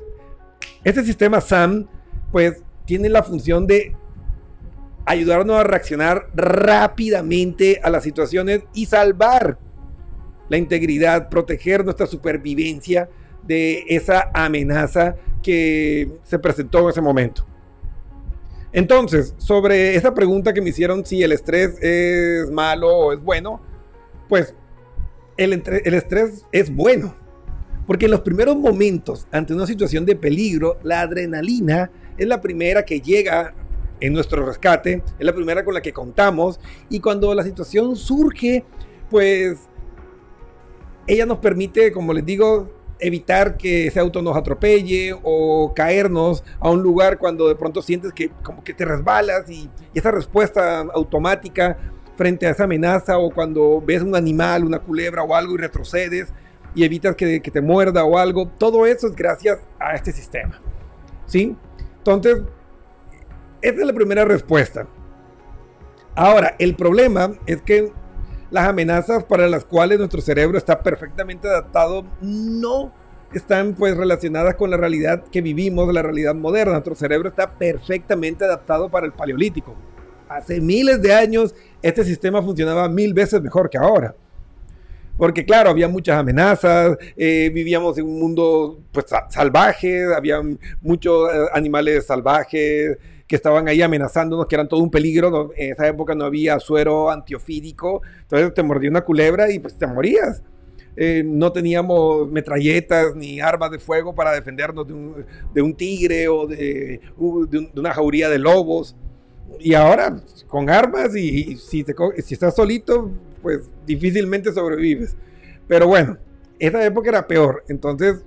este 0.84 1.04
sistema 1.04 1.40
SAM, 1.40 1.88
pues, 2.30 2.62
tiene 2.84 3.08
la 3.08 3.24
función 3.24 3.66
de 3.66 3.96
ayudarnos 5.04 5.56
a 5.56 5.64
reaccionar 5.64 6.28
rápidamente 6.32 7.80
a 7.82 7.90
las 7.90 8.04
situaciones 8.04 8.62
y 8.72 8.86
salvar 8.86 9.58
la 10.48 10.58
integridad, 10.58 11.28
proteger 11.28 11.84
nuestra 11.84 12.06
supervivencia 12.06 13.08
de 13.42 13.84
esa 13.88 14.30
amenaza 14.32 15.16
que 15.42 16.08
se 16.22 16.38
presentó 16.38 16.84
en 16.84 16.90
ese 16.90 17.00
momento. 17.00 17.51
Entonces, 18.72 19.34
sobre 19.38 19.96
esa 19.96 20.14
pregunta 20.14 20.54
que 20.54 20.62
me 20.62 20.70
hicieron 20.70 21.04
si 21.04 21.22
el 21.22 21.32
estrés 21.32 21.76
es 21.82 22.50
malo 22.50 22.88
o 22.88 23.12
es 23.12 23.22
bueno, 23.22 23.60
pues 24.28 24.54
el, 25.36 25.52
estrés 25.52 26.46
es 26.52 26.74
bueno. 26.74 27.14
Porque 27.86 28.06
en 28.06 28.12
los 28.12 28.20
primeros 28.20 28.56
momentos, 28.56 29.26
ante 29.30 29.52
una 29.52 29.66
situación 29.66 30.06
de 30.06 30.16
peligro, 30.16 30.78
la 30.82 31.00
adrenalina 31.00 31.90
es 32.16 32.26
la 32.26 32.40
primera 32.40 32.84
que 32.84 33.00
llega 33.00 33.54
en 34.00 34.12
nuestro 34.12 34.44
rescate, 34.46 35.02
es 35.18 35.26
la 35.26 35.34
primera 35.34 35.64
con 35.64 35.74
la 35.74 35.82
que 35.82 35.92
contamos 35.92 36.58
y 36.88 37.00
cuando 37.00 37.34
la 37.34 37.42
situación 37.42 37.94
surge, 37.96 38.64
pues 39.10 39.58
ella 41.06 41.26
nos 41.26 41.38
permite, 41.38 41.92
como 41.92 42.12
les 42.12 42.24
digo, 42.24 42.70
evitar 42.98 43.56
que 43.56 43.86
ese 43.86 44.00
auto 44.00 44.22
nos 44.22 44.36
atropelle 44.36 45.14
o 45.22 45.72
caernos 45.74 46.44
a 46.60 46.70
un 46.70 46.82
lugar 46.82 47.18
cuando 47.18 47.48
de 47.48 47.54
pronto 47.54 47.82
sientes 47.82 48.12
que 48.12 48.30
como 48.42 48.62
que 48.62 48.74
te 48.74 48.84
resbalas 48.84 49.48
y, 49.50 49.68
esa 49.94 50.10
respuesta 50.10 50.80
automática 50.80 51.76
frente 52.16 52.46
a 52.46 52.50
esa 52.50 52.64
amenaza 52.64 53.18
o 53.18 53.30
cuando 53.30 53.82
ves 53.84 54.02
un 54.02 54.14
animal, 54.14 54.64
una 54.64 54.78
culebra 54.78 55.22
o 55.22 55.34
algo 55.34 55.54
y 55.54 55.58
retrocedes 55.58 56.32
y 56.74 56.84
evitas 56.84 57.14
que, 57.16 57.40
que 57.40 57.50
te 57.50 57.60
muerda 57.60 58.04
o 58.04 58.16
algo, 58.16 58.48
todo 58.48 58.86
eso 58.86 59.06
es 59.08 59.16
gracias 59.16 59.58
a 59.78 59.94
este 59.94 60.12
sistema. 60.12 60.60
¿Sí? 61.26 61.56
Entonces, 61.98 62.42
esa 63.60 63.80
es 63.80 63.86
la 63.86 63.92
primera 63.92 64.24
respuesta. 64.24 64.86
Ahora, 66.14 66.56
el 66.58 66.74
problema 66.74 67.32
es 67.46 67.62
que 67.62 67.92
las 68.52 68.68
amenazas 68.68 69.24
para 69.24 69.48
las 69.48 69.64
cuales 69.64 69.98
nuestro 69.98 70.20
cerebro 70.20 70.58
está 70.58 70.82
perfectamente 70.82 71.48
adaptado 71.48 72.04
no 72.20 72.92
están 73.32 73.72
pues 73.74 73.96
relacionadas 73.96 74.56
con 74.56 74.70
la 74.70 74.76
realidad 74.76 75.24
que 75.32 75.40
vivimos, 75.40 75.92
la 75.92 76.02
realidad 76.02 76.34
moderna. 76.34 76.72
Nuestro 76.72 76.94
cerebro 76.94 77.30
está 77.30 77.50
perfectamente 77.50 78.44
adaptado 78.44 78.90
para 78.90 79.06
el 79.06 79.12
paleolítico. 79.12 79.74
Hace 80.28 80.60
miles 80.60 81.00
de 81.00 81.14
años 81.14 81.54
este 81.80 82.04
sistema 82.04 82.42
funcionaba 82.42 82.90
mil 82.90 83.14
veces 83.14 83.40
mejor 83.40 83.70
que 83.70 83.78
ahora. 83.78 84.14
Porque 85.16 85.46
claro, 85.46 85.70
había 85.70 85.88
muchas 85.88 86.18
amenazas, 86.18 86.98
eh, 87.16 87.50
vivíamos 87.54 87.96
en 87.96 88.04
un 88.04 88.20
mundo 88.20 88.80
pues 88.92 89.06
salvaje, 89.30 90.14
había 90.14 90.42
muchos 90.82 91.32
eh, 91.32 91.46
animales 91.54 92.06
salvajes, 92.06 92.98
que 93.32 93.36
estaban 93.36 93.66
ahí 93.66 93.80
amenazándonos, 93.80 94.44
que 94.44 94.56
eran 94.56 94.68
todo 94.68 94.80
un 94.80 94.90
peligro. 94.90 95.54
En 95.56 95.72
esa 95.72 95.88
época 95.88 96.14
no 96.14 96.26
había 96.26 96.60
suero 96.60 97.10
antiofídico, 97.10 98.02
entonces 98.20 98.52
te 98.52 98.62
mordía 98.62 98.90
una 98.90 99.00
culebra 99.00 99.50
y 99.50 99.58
pues 99.58 99.72
te 99.72 99.86
morías. 99.86 100.42
Eh, 100.98 101.22
no 101.24 101.50
teníamos 101.50 102.30
metralletas 102.30 103.16
ni 103.16 103.40
armas 103.40 103.70
de 103.70 103.78
fuego 103.78 104.14
para 104.14 104.32
defendernos 104.32 104.86
de 104.86 105.62
un, 105.62 105.74
tigre 105.74 106.28
o 106.28 106.46
de, 106.46 107.00
una 107.74 107.94
jauría 107.94 108.28
de 108.28 108.38
lobos. 108.38 108.94
Y 109.58 109.72
ahora, 109.72 110.20
con 110.46 110.68
armas 110.68 111.16
y, 111.16 111.56
si, 111.56 111.86
si 111.86 112.34
estás 112.34 112.54
solito, 112.54 113.10
pues 113.40 113.60
difícilmente 113.86 114.52
sobrevives. 114.52 115.16
Pero 115.66 115.86
bueno, 115.86 116.18
esa 116.58 116.84
época 116.84 117.08
era 117.08 117.26
peor. 117.26 117.64
Entonces, 117.68 118.22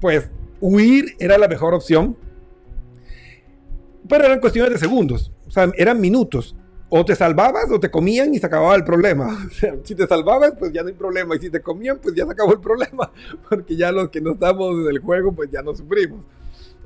pues 0.00 0.28
huir 0.60 1.14
era 1.20 1.38
la 1.38 1.46
mejor 1.46 1.72
opción 1.72 2.16
pero 4.08 4.24
eran 4.24 4.40
cuestiones 4.40 4.72
de 4.72 4.78
segundos, 4.78 5.32
o 5.46 5.50
sea, 5.50 5.70
eran 5.76 6.00
minutos. 6.00 6.56
O 6.88 7.04
te 7.04 7.16
salvabas 7.16 7.68
o 7.72 7.80
te 7.80 7.90
comían 7.90 8.32
y 8.32 8.38
se 8.38 8.46
acababa 8.46 8.76
el 8.76 8.84
problema. 8.84 9.48
Si 9.82 9.94
te 9.96 10.06
salvabas, 10.06 10.52
pues 10.56 10.72
ya 10.72 10.82
no 10.82 10.88
hay 10.88 10.94
problema. 10.94 11.34
Y 11.34 11.40
si 11.40 11.50
te 11.50 11.60
comían, 11.60 11.98
pues 12.00 12.14
ya 12.14 12.24
se 12.24 12.30
acabó 12.30 12.52
el 12.52 12.60
problema. 12.60 13.10
Porque 13.50 13.76
ya 13.76 13.90
los 13.90 14.08
que 14.08 14.20
no 14.20 14.32
estamos 14.34 14.72
en 14.78 14.88
el 14.88 15.00
juego, 15.00 15.32
pues 15.32 15.50
ya 15.50 15.62
no 15.62 15.74
sufrimos. 15.74 16.20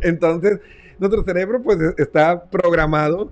Entonces, 0.01 0.59
nuestro 0.99 1.23
cerebro, 1.23 1.63
pues 1.63 1.79
está 1.99 2.45
programado 2.45 3.31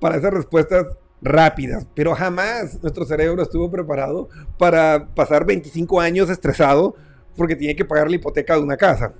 para 0.00 0.16
esas 0.16 0.34
respuestas 0.34 0.86
rápidas. 1.20 1.86
Pero 1.94 2.14
jamás 2.14 2.82
nuestro 2.82 3.04
cerebro 3.04 3.42
estuvo 3.42 3.70
preparado 3.70 4.28
para 4.58 5.06
pasar 5.14 5.46
25 5.46 6.00
años 6.00 6.28
estresado 6.30 6.96
porque 7.36 7.56
tiene 7.56 7.76
que 7.76 7.84
pagar 7.84 8.10
la 8.10 8.16
hipoteca 8.16 8.56
de 8.56 8.62
una 8.62 8.76
casa. 8.76 9.14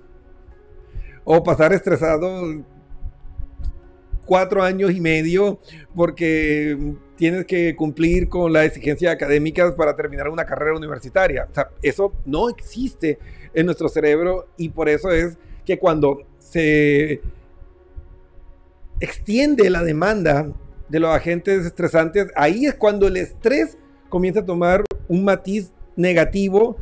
o 1.24 1.44
pasar 1.44 1.72
estresado 1.72 2.64
cuatro 4.24 4.62
años 4.62 4.92
y 4.92 5.00
medio 5.00 5.58
porque 5.94 6.94
tienes 7.16 7.44
que 7.46 7.76
cumplir 7.76 8.28
con 8.28 8.52
las 8.52 8.66
exigencias 8.66 9.12
académicas 9.12 9.74
para 9.74 9.94
terminar 9.94 10.28
una 10.28 10.44
carrera 10.44 10.76
universitaria. 10.76 11.46
O 11.50 11.54
sea, 11.54 11.68
eso 11.82 12.12
no 12.24 12.48
existe 12.48 13.18
en 13.54 13.66
nuestro 13.66 13.88
cerebro 13.88 14.48
y 14.56 14.70
por 14.70 14.88
eso 14.88 15.10
es 15.10 15.36
que 15.64 15.78
cuando 15.78 16.22
se 16.38 17.20
extiende 19.00 19.68
la 19.70 19.82
demanda 19.82 20.52
de 20.88 21.00
los 21.00 21.10
agentes 21.10 21.64
estresantes, 21.64 22.28
ahí 22.36 22.66
es 22.66 22.74
cuando 22.74 23.08
el 23.08 23.16
estrés 23.16 23.78
comienza 24.08 24.40
a 24.40 24.44
tomar 24.44 24.84
un 25.08 25.24
matiz 25.24 25.72
negativo, 25.96 26.76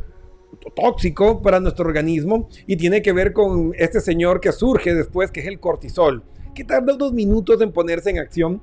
tóxico 0.75 1.43
para 1.43 1.61
nuestro 1.61 1.87
organismo 1.87 2.49
y 2.67 2.77
tiene 2.77 3.03
que 3.03 3.13
ver 3.13 3.33
con 3.33 3.73
este 3.77 4.01
señor 4.01 4.41
que 4.41 4.53
surge 4.53 4.95
después, 4.95 5.31
que 5.31 5.41
es 5.41 5.47
el 5.47 5.61
cortisol, 5.61 6.25
que 6.61 6.65
tarda 6.65 6.95
unos 6.95 7.15
minutos 7.15 7.59
en 7.63 7.73
ponerse 7.73 8.11
en 8.11 8.19
acción, 8.19 8.61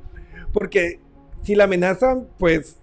porque 0.53 0.99
si 1.41 1.55
la 1.55 1.63
amenaza 1.63 2.15
pues 2.37 2.77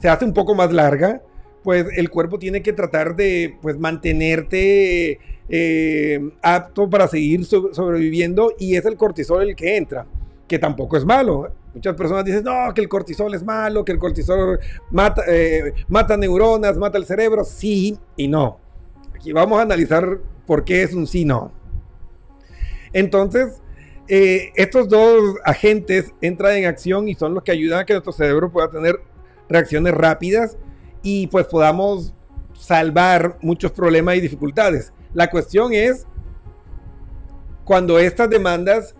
se 0.00 0.08
hace 0.08 0.24
un 0.24 0.34
poco 0.34 0.56
más 0.56 0.72
larga, 0.72 1.22
pues 1.62 1.86
el 1.96 2.10
cuerpo 2.10 2.36
tiene 2.36 2.60
que 2.60 2.72
tratar 2.72 3.14
de 3.14 3.56
pues 3.62 3.78
mantenerte 3.78 5.20
eh, 5.48 6.30
apto 6.42 6.90
para 6.90 7.06
seguir 7.06 7.44
sobreviviendo 7.44 8.52
y 8.58 8.74
es 8.74 8.84
el 8.84 8.96
cortisol 8.96 9.42
el 9.42 9.54
que 9.54 9.76
entra, 9.76 10.06
que 10.48 10.58
tampoco 10.58 10.96
es 10.96 11.04
malo. 11.04 11.52
Muchas 11.72 11.94
personas 11.94 12.24
dicen, 12.24 12.42
no, 12.42 12.74
que 12.74 12.80
el 12.80 12.88
cortisol 12.88 13.32
es 13.32 13.44
malo, 13.44 13.84
que 13.84 13.92
el 13.92 13.98
cortisol 14.00 14.58
mata, 14.90 15.22
eh, 15.28 15.72
mata 15.86 16.16
neuronas, 16.16 16.76
mata 16.76 16.98
el 16.98 17.04
cerebro. 17.04 17.44
Sí 17.44 17.96
y 18.16 18.26
no. 18.26 18.58
Aquí 19.14 19.32
vamos 19.32 19.60
a 19.60 19.62
analizar 19.62 20.18
por 20.46 20.64
qué 20.64 20.82
es 20.82 20.94
un 20.94 21.06
sí 21.06 21.24
no. 21.24 21.52
Entonces, 22.92 23.59
eh, 24.12 24.50
estos 24.56 24.88
dos 24.88 25.36
agentes 25.44 26.12
entran 26.20 26.56
en 26.56 26.66
acción 26.66 27.08
y 27.08 27.14
son 27.14 27.32
los 27.32 27.44
que 27.44 27.52
ayudan 27.52 27.78
a 27.78 27.84
que 27.84 27.92
nuestro 27.92 28.12
cerebro 28.12 28.50
pueda 28.50 28.68
tener 28.68 29.00
reacciones 29.48 29.94
rápidas 29.94 30.58
y 31.00 31.28
pues 31.28 31.46
podamos 31.46 32.12
salvar 32.52 33.38
muchos 33.40 33.70
problemas 33.70 34.16
y 34.16 34.20
dificultades. 34.20 34.92
La 35.14 35.30
cuestión 35.30 35.72
es 35.72 36.08
cuando 37.64 38.00
estas 38.00 38.28
demandas 38.28 38.96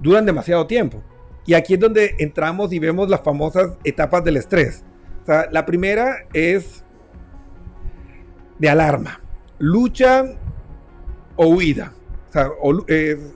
duran 0.00 0.26
demasiado 0.26 0.66
tiempo. 0.66 1.04
Y 1.46 1.54
aquí 1.54 1.74
es 1.74 1.80
donde 1.80 2.16
entramos 2.18 2.72
y 2.72 2.80
vemos 2.80 3.08
las 3.08 3.20
famosas 3.20 3.78
etapas 3.84 4.24
del 4.24 4.38
estrés. 4.38 4.84
la 5.52 5.64
primera 5.66 6.26
es 6.32 6.84
de 8.58 8.68
alarma, 8.68 9.20
lucha 9.60 10.24
o 11.36 11.46
huida. 11.46 11.92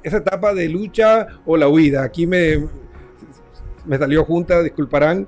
Esa 0.03 0.17
etapa 0.17 0.55
de 0.55 0.69
lucha 0.69 1.27
o 1.47 1.57
la 1.57 1.69
huida. 1.69 2.03
Aquí 2.03 2.27
me, 2.27 2.69
me 3.85 3.99
salió 3.99 4.25
junta, 4.25 4.63
disculparán. 4.63 5.27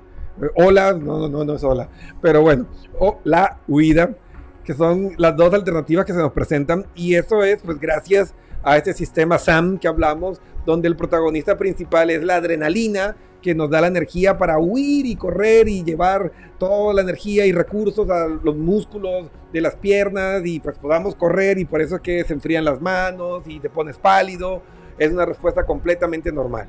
Hola, 0.55 0.93
no, 0.93 1.19
no, 1.19 1.29
no, 1.29 1.45
no 1.45 1.55
es 1.55 1.63
hola. 1.63 1.89
Pero 2.21 2.41
bueno, 2.41 2.67
o 2.99 3.19
la 3.23 3.59
huida, 3.67 4.15
que 4.63 4.73
son 4.73 5.11
las 5.17 5.35
dos 5.35 5.53
alternativas 5.53 6.05
que 6.05 6.13
se 6.13 6.19
nos 6.19 6.33
presentan. 6.33 6.85
Y 6.95 7.15
eso 7.15 7.43
es, 7.43 7.61
pues, 7.61 7.79
gracias 7.79 8.33
a 8.63 8.77
este 8.77 8.93
sistema 8.93 9.37
SAM 9.37 9.77
que 9.77 9.87
hablamos, 9.87 10.41
donde 10.65 10.87
el 10.87 10.95
protagonista 10.95 11.57
principal 11.57 12.09
es 12.09 12.23
la 12.23 12.35
adrenalina, 12.35 13.15
que 13.45 13.53
nos 13.53 13.69
da 13.69 13.79
la 13.79 13.85
energía 13.85 14.39
para 14.39 14.57
huir 14.57 15.05
y 15.05 15.15
correr 15.15 15.67
y 15.67 15.83
llevar 15.83 16.31
toda 16.57 16.95
la 16.95 17.01
energía 17.01 17.45
y 17.45 17.51
recursos 17.51 18.09
a 18.09 18.27
los 18.27 18.55
músculos 18.55 19.29
de 19.53 19.61
las 19.61 19.75
piernas 19.75 20.41
y 20.43 20.59
pues 20.59 20.79
podamos 20.79 21.13
correr 21.13 21.59
y 21.59 21.65
por 21.65 21.79
eso 21.79 21.97
es 21.97 22.01
que 22.01 22.23
se 22.23 22.33
enfrían 22.33 22.65
las 22.65 22.81
manos 22.81 23.43
y 23.45 23.59
te 23.59 23.69
pones 23.69 23.99
pálido. 23.99 24.63
Es 24.97 25.11
una 25.11 25.25
respuesta 25.25 25.63
completamente 25.63 26.31
normal. 26.31 26.67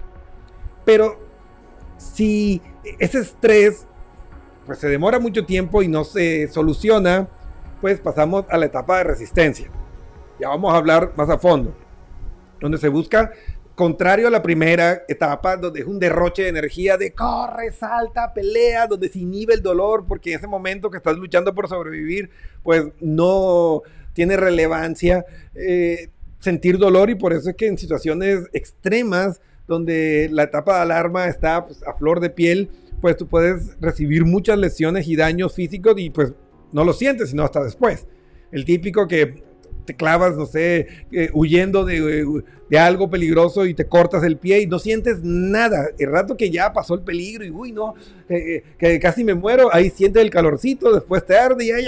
Pero 0.84 1.18
si 1.96 2.60
ese 2.98 3.20
estrés 3.20 3.86
pues 4.66 4.78
se 4.78 4.90
demora 4.90 5.18
mucho 5.18 5.46
tiempo 5.46 5.82
y 5.82 5.88
no 5.88 6.04
se 6.04 6.46
soluciona, 6.48 7.26
pues 7.80 8.00
pasamos 8.00 8.44
a 8.50 8.58
la 8.58 8.66
etapa 8.66 8.98
de 8.98 9.04
resistencia. 9.04 9.70
Ya 10.38 10.48
vamos 10.48 10.74
a 10.74 10.76
hablar 10.76 11.14
más 11.16 11.30
a 11.30 11.38
fondo 11.38 11.74
donde 12.60 12.78
se 12.78 12.88
busca, 12.88 13.32
contrario 13.76 14.26
a 14.26 14.30
la 14.30 14.42
primera 14.42 15.04
etapa, 15.06 15.56
donde 15.56 15.80
es 15.80 15.86
un 15.86 16.00
derroche 16.00 16.42
de 16.42 16.48
energía 16.48 16.96
de 16.96 17.12
corre, 17.12 17.70
salta, 17.70 18.32
pelea, 18.32 18.86
donde 18.86 19.08
se 19.08 19.20
inhibe 19.20 19.54
el 19.54 19.62
dolor, 19.62 20.06
porque 20.08 20.32
en 20.32 20.38
ese 20.38 20.48
momento 20.48 20.90
que 20.90 20.96
estás 20.96 21.16
luchando 21.16 21.54
por 21.54 21.68
sobrevivir, 21.68 22.30
pues 22.64 22.86
no 23.00 23.82
tiene 24.14 24.38
relevancia 24.38 25.26
eh, 25.54 26.08
sentir 26.40 26.78
dolor 26.78 27.10
y 27.10 27.16
por 27.16 27.34
eso 27.34 27.50
es 27.50 27.56
que 27.56 27.66
en 27.66 27.76
situaciones 27.76 28.48
extremas, 28.52 29.40
donde 29.68 30.28
la 30.32 30.44
etapa 30.44 30.76
de 30.76 30.82
alarma 30.82 31.26
está 31.26 31.66
pues, 31.66 31.82
a 31.82 31.92
flor 31.92 32.20
de 32.20 32.30
piel, 32.30 32.70
pues 33.02 33.16
tú 33.18 33.26
puedes 33.26 33.78
recibir 33.78 34.24
muchas 34.24 34.58
lesiones 34.58 35.06
y 35.06 35.16
daños 35.16 35.54
físicos 35.54 35.94
y 35.98 36.08
pues 36.08 36.32
no 36.72 36.82
lo 36.82 36.94
sientes, 36.94 37.30
sino 37.30 37.44
hasta 37.44 37.62
después. 37.62 38.06
El 38.52 38.64
típico 38.64 39.06
que 39.06 39.44
te 39.87 39.94
clavas, 39.94 40.37
no 40.37 40.44
sé, 40.44 40.88
eh, 41.12 41.31
huyendo 41.33 41.85
de, 41.85 42.42
de, 42.68 42.79
algo 42.79 43.09
peligroso 43.09 43.64
y 43.64 43.72
te 43.72 43.87
cortas 43.87 44.25
el 44.25 44.37
pie 44.37 44.61
y 44.61 44.66
no 44.66 44.79
sientes 44.79 45.20
nada. 45.22 45.88
El 45.99 46.11
rato 46.11 46.37
que 46.37 46.51
ya 46.51 46.72
pasó 46.72 46.94
el 46.94 47.01
peligro 47.01 47.44
y 47.44 47.51
uy, 47.51 47.72
no, 47.72 47.94
eh, 48.29 48.62
que 48.79 48.99
casi 48.99 49.25
me 49.25 49.35
muero, 49.35 49.72
ahí 49.72 49.88
sientes 49.90 50.22
el 50.22 50.31
calorcito, 50.31 50.92
después 50.92 51.25
te 51.25 51.37
arde 51.38 51.64
y 51.64 51.70
ahí, 51.70 51.87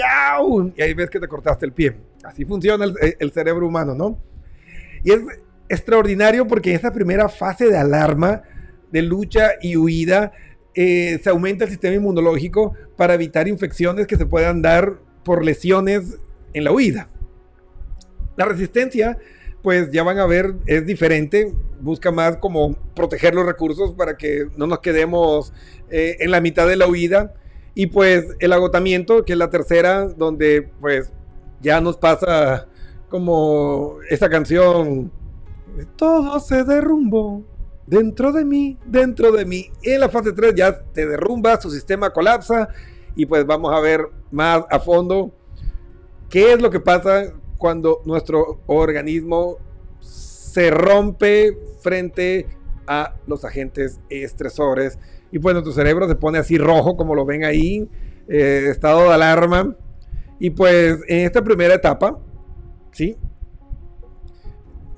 y 0.75 0.81
ahí 0.81 0.93
ves 0.93 1.09
que 1.09 1.19
te 1.19 1.27
cortaste 1.27 1.65
el 1.65 1.73
pie. 1.73 1.95
Así 2.23 2.45
funciona 2.45 2.85
el, 2.85 3.31
cerebro 3.31 3.67
humano, 3.67 3.93
¿no? 3.93 4.17
Y 5.03 5.11
es 5.11 5.19
extraordinario 5.69 6.47
porque 6.47 6.71
en 6.71 6.77
esa 6.77 6.91
primera 6.91 7.29
fase 7.29 7.69
de 7.69 7.77
alarma, 7.77 8.43
de 8.91 9.01
lucha 9.01 9.51
y 9.61 9.77
huida, 9.77 10.31
eh, 10.73 11.19
se 11.23 11.29
aumenta 11.29 11.65
el 11.65 11.69
sistema 11.69 11.95
inmunológico 11.95 12.73
para 12.95 13.13
evitar 13.13 13.47
infecciones 13.47 14.07
que 14.07 14.17
se 14.17 14.25
puedan 14.25 14.61
dar 14.61 14.99
por 15.23 15.43
lesiones 15.43 16.17
en 16.53 16.63
la 16.63 16.71
huida. 16.71 17.09
La 18.39 18.45
resistencia, 18.45 19.17
pues 19.61 19.91
ya 19.91 20.01
van 20.01 20.17
a 20.17 20.25
ver, 20.25 20.55
es 20.65 20.85
diferente, 20.85 21.53
busca 21.81 22.09
más 22.09 22.37
como 22.37 22.73
proteger 22.95 23.35
los 23.35 23.45
recursos 23.45 23.93
para 23.93 24.15
que 24.15 24.47
no 24.55 24.65
nos 24.65 24.79
quedemos 24.79 25.51
eh, 25.89 26.15
en 26.21 26.31
la 26.31 26.39
mitad 26.39 26.65
de 26.65 26.77
la 26.77 26.87
huida. 26.87 27.33
Y 27.75 27.87
pues 27.87 28.27
el 28.39 28.53
agotamiento, 28.53 29.25
que 29.25 29.33
es 29.33 29.37
la 29.37 29.49
tercera, 29.49 30.05
donde 30.05 30.69
pues 30.79 31.11
ya 31.59 31.81
nos 31.81 31.97
pasa 31.97 32.65
como 33.09 33.97
esa 34.09 34.29
canción, 34.29 35.11
todo 35.97 36.39
se 36.39 36.63
derrumbó 36.63 37.43
dentro 37.85 38.31
de 38.31 38.45
mí, 38.45 38.77
dentro 38.85 39.33
de 39.33 39.43
mí. 39.43 39.69
En 39.83 39.99
la 39.99 40.07
fase 40.07 40.31
3 40.31 40.55
ya 40.55 40.79
te 40.79 41.05
derrumba, 41.05 41.59
su 41.59 41.69
sistema 41.71 42.09
colapsa 42.11 42.69
y 43.17 43.25
pues 43.25 43.45
vamos 43.45 43.75
a 43.75 43.81
ver 43.81 44.07
más 44.31 44.63
a 44.69 44.79
fondo 44.79 45.29
qué 46.29 46.53
es 46.53 46.61
lo 46.61 46.69
que 46.69 46.79
pasa 46.79 47.33
cuando 47.59 48.01
nuestro 48.05 48.61
organismo 48.65 49.57
se 49.99 50.71
rompe 50.71 51.55
frente 51.81 52.47
a 52.87 53.13
los 53.27 53.45
agentes 53.45 53.99
estresores. 54.09 54.97
Y 55.31 55.37
pues 55.37 55.53
nuestro 55.53 55.73
cerebro 55.73 56.07
se 56.07 56.15
pone 56.15 56.39
así 56.39 56.57
rojo, 56.57 56.97
como 56.97 57.13
lo 57.13 57.25
ven 57.25 57.43
ahí, 57.43 57.87
eh, 58.27 58.67
estado 58.71 59.09
de 59.09 59.13
alarma. 59.13 59.75
Y 60.39 60.49
pues 60.51 60.99
en 61.07 61.25
esta 61.25 61.43
primera 61.43 61.75
etapa, 61.75 62.17
¿sí? 62.91 63.17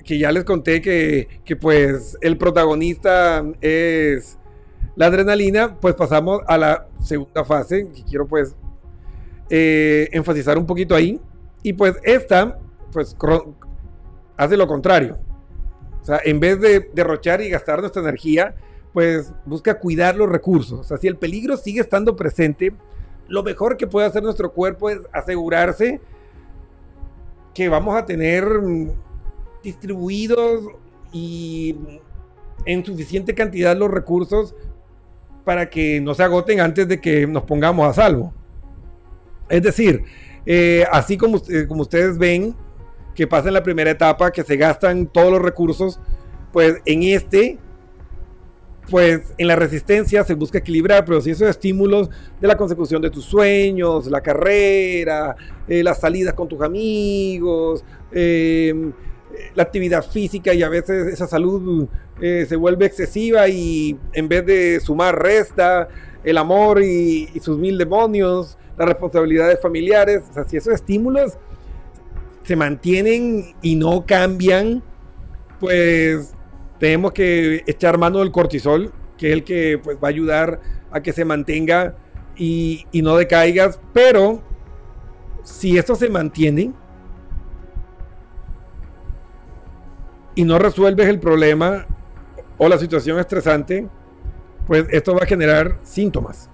Que 0.05 0.19
ya 0.19 0.31
les 0.31 0.45
conté 0.45 0.81
que, 0.81 1.27
que 1.43 1.55
pues 1.55 2.17
el 2.21 2.37
protagonista 2.37 3.43
es 3.59 4.37
la 4.95 5.07
adrenalina, 5.07 5.77
pues 5.79 5.95
pasamos 5.95 6.41
a 6.47 6.57
la 6.57 6.87
segunda 7.03 7.43
fase, 7.43 7.89
que 7.93 8.03
quiero 8.03 8.27
pues 8.27 8.55
eh, 9.49 10.09
enfatizar 10.11 10.57
un 10.57 10.65
poquito 10.65 10.95
ahí 10.95 11.19
y 11.63 11.73
pues 11.73 11.95
esta, 12.03 12.59
pues 12.91 13.15
hace 14.37 14.57
lo 14.57 14.67
contrario. 14.67 15.17
O 16.01 16.05
sea, 16.05 16.19
en 16.23 16.39
vez 16.39 16.59
de 16.59 16.89
derrochar 16.93 17.41
y 17.41 17.49
gastar 17.49 17.79
nuestra 17.79 18.01
energía, 18.01 18.55
pues 18.93 19.33
busca 19.45 19.79
cuidar 19.79 20.15
los 20.15 20.29
recursos. 20.29 20.79
O 20.79 20.83
sea, 20.83 20.97
si 20.97 21.07
el 21.07 21.17
peligro 21.17 21.57
sigue 21.57 21.81
estando 21.81 22.15
presente, 22.15 22.73
lo 23.27 23.43
mejor 23.43 23.77
que 23.77 23.87
puede 23.87 24.07
hacer 24.07 24.23
nuestro 24.23 24.51
cuerpo 24.51 24.89
es 24.89 24.99
asegurarse 25.13 26.01
que 27.53 27.69
vamos 27.69 27.95
a 27.95 28.05
tener 28.05 28.45
distribuidos 29.63 30.65
y 31.11 31.77
en 32.65 32.85
suficiente 32.85 33.35
cantidad 33.35 33.75
los 33.75 33.91
recursos 33.91 34.55
para 35.43 35.69
que 35.69 35.99
no 36.01 36.13
se 36.13 36.23
agoten 36.23 36.59
antes 36.59 36.87
de 36.87 36.99
que 36.99 37.27
nos 37.27 37.43
pongamos 37.43 37.87
a 37.87 37.93
salvo. 37.93 38.33
Es 39.49 39.63
decir, 39.63 40.03
eh, 40.45 40.85
así 40.91 41.17
como, 41.17 41.37
eh, 41.49 41.65
como 41.67 41.81
ustedes 41.81 42.17
ven 42.17 42.55
que 43.15 43.27
pasa 43.27 43.49
en 43.49 43.53
la 43.53 43.63
primera 43.63 43.91
etapa, 43.91 44.31
que 44.31 44.43
se 44.43 44.57
gastan 44.57 45.05
todos 45.05 45.31
los 45.31 45.41
recursos, 45.41 45.99
pues 46.51 46.77
en 46.85 47.03
este, 47.03 47.59
pues 48.89 49.33
en 49.37 49.47
la 49.47 49.55
resistencia 49.55 50.23
se 50.23 50.33
busca 50.33 50.57
equilibrar, 50.57 51.05
pero 51.05 51.21
si 51.21 51.31
esos 51.31 51.49
estímulos 51.49 52.09
de 52.39 52.47
la 52.47 52.55
consecución 52.55 53.01
de 53.01 53.09
tus 53.09 53.25
sueños, 53.25 54.07
la 54.07 54.21
carrera, 54.21 55.35
eh, 55.67 55.83
las 55.83 55.99
salidas 55.99 56.33
con 56.33 56.47
tus 56.47 56.61
amigos, 56.61 57.83
la 58.11 59.63
actividad 59.63 60.03
física 60.03 60.53
y 60.53 60.63
a 60.63 60.69
veces 60.69 61.07
esa 61.07 61.27
salud 61.27 61.87
se 62.19 62.55
vuelve 62.55 62.85
excesiva 62.85 63.47
y 63.47 63.97
en 64.13 64.27
vez 64.27 64.45
de 64.45 64.79
sumar 64.79 65.21
resta 65.21 65.87
el 66.23 66.37
amor 66.37 66.81
y 66.83 67.27
sus 67.41 67.57
mil 67.57 67.77
demonios, 67.77 68.57
las 68.77 68.87
responsabilidades 68.87 69.61
familiares, 69.61 70.23
o 70.29 70.33
sea, 70.33 70.43
si 70.45 70.57
esos 70.57 70.73
estímulos 70.73 71.37
se 72.43 72.55
mantienen 72.55 73.53
y 73.61 73.75
no 73.75 74.05
cambian, 74.05 74.83
pues 75.59 76.33
tenemos 76.79 77.11
que 77.11 77.63
echar 77.67 77.97
mano 77.97 78.19
del 78.19 78.31
cortisol, 78.31 78.91
que 79.17 79.27
es 79.27 79.33
el 79.33 79.43
que 79.43 79.79
pues, 79.83 79.97
va 79.97 80.07
a 80.07 80.09
ayudar 80.09 80.59
a 80.91 81.01
que 81.01 81.13
se 81.13 81.23
mantenga 81.23 81.95
y, 82.35 82.85
y 82.91 83.01
no 83.01 83.15
decaigas, 83.17 83.79
pero 83.93 84.41
si 85.43 85.77
esto 85.77 85.95
se 85.95 86.09
mantiene 86.09 86.73
y 90.35 90.43
no 90.43 90.57
resuelves 90.57 91.07
el 91.07 91.19
problema 91.19 91.85
o 92.57 92.67
la 92.67 92.77
situación 92.77 93.19
estresante, 93.19 93.87
pues 94.65 94.85
esto 94.89 95.13
va 95.13 95.23
a 95.23 95.25
generar 95.25 95.79
síntomas. 95.83 96.49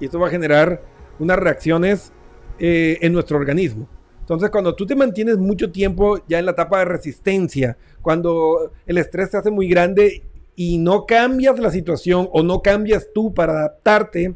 Y 0.00 0.06
esto 0.06 0.18
va 0.18 0.28
a 0.28 0.30
generar 0.30 0.82
unas 1.20 1.38
reacciones 1.38 2.12
eh, 2.58 2.98
en 3.00 3.12
nuestro 3.12 3.36
organismo. 3.36 3.88
Entonces, 4.20 4.50
cuando 4.50 4.74
tú 4.74 4.86
te 4.86 4.96
mantienes 4.96 5.38
mucho 5.38 5.70
tiempo 5.70 6.18
ya 6.28 6.38
en 6.38 6.46
la 6.46 6.52
etapa 6.52 6.78
de 6.80 6.84
resistencia, 6.86 7.76
cuando 8.00 8.72
el 8.86 8.98
estrés 8.98 9.30
se 9.30 9.36
hace 9.36 9.50
muy 9.50 9.68
grande 9.68 10.22
y 10.54 10.78
no 10.78 11.06
cambias 11.06 11.58
la 11.58 11.70
situación 11.70 12.28
o 12.32 12.42
no 12.42 12.62
cambias 12.62 13.08
tú 13.14 13.34
para 13.34 13.52
adaptarte 13.52 14.34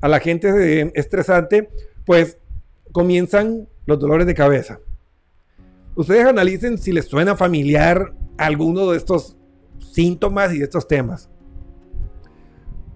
a 0.00 0.08
la 0.08 0.20
gente 0.20 0.90
estresante, 0.94 1.68
pues 2.04 2.38
comienzan 2.92 3.68
los 3.86 3.98
dolores 3.98 4.26
de 4.26 4.34
cabeza. 4.34 4.80
Ustedes 5.94 6.26
analicen 6.26 6.78
si 6.78 6.92
les 6.92 7.06
suena 7.06 7.36
familiar 7.36 8.14
alguno 8.36 8.90
de 8.90 8.96
estos 8.96 9.36
síntomas 9.92 10.54
y 10.54 10.58
de 10.58 10.64
estos 10.64 10.86
temas. 10.86 11.28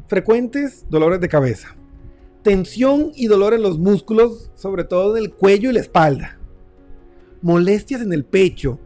Frecuentes 0.07 0.87
dolores 0.89 1.21
de 1.21 1.29
cabeza 1.29 1.77
tensión 2.43 3.13
y 3.15 3.27
dolor 3.27 3.55
en 3.55 3.63
los 3.63 3.79
músculos, 3.79 4.51
sobre 4.55 4.85
todo 4.85 5.17
en 5.17 5.25
el 5.25 5.33
cuello 5.33 5.71
y 5.71 5.75
la 5.75 5.81
espalda. 5.81 6.39
Molestias 7.41 8.03
en 8.03 8.13
el 8.13 8.25
pecho, 8.25 8.79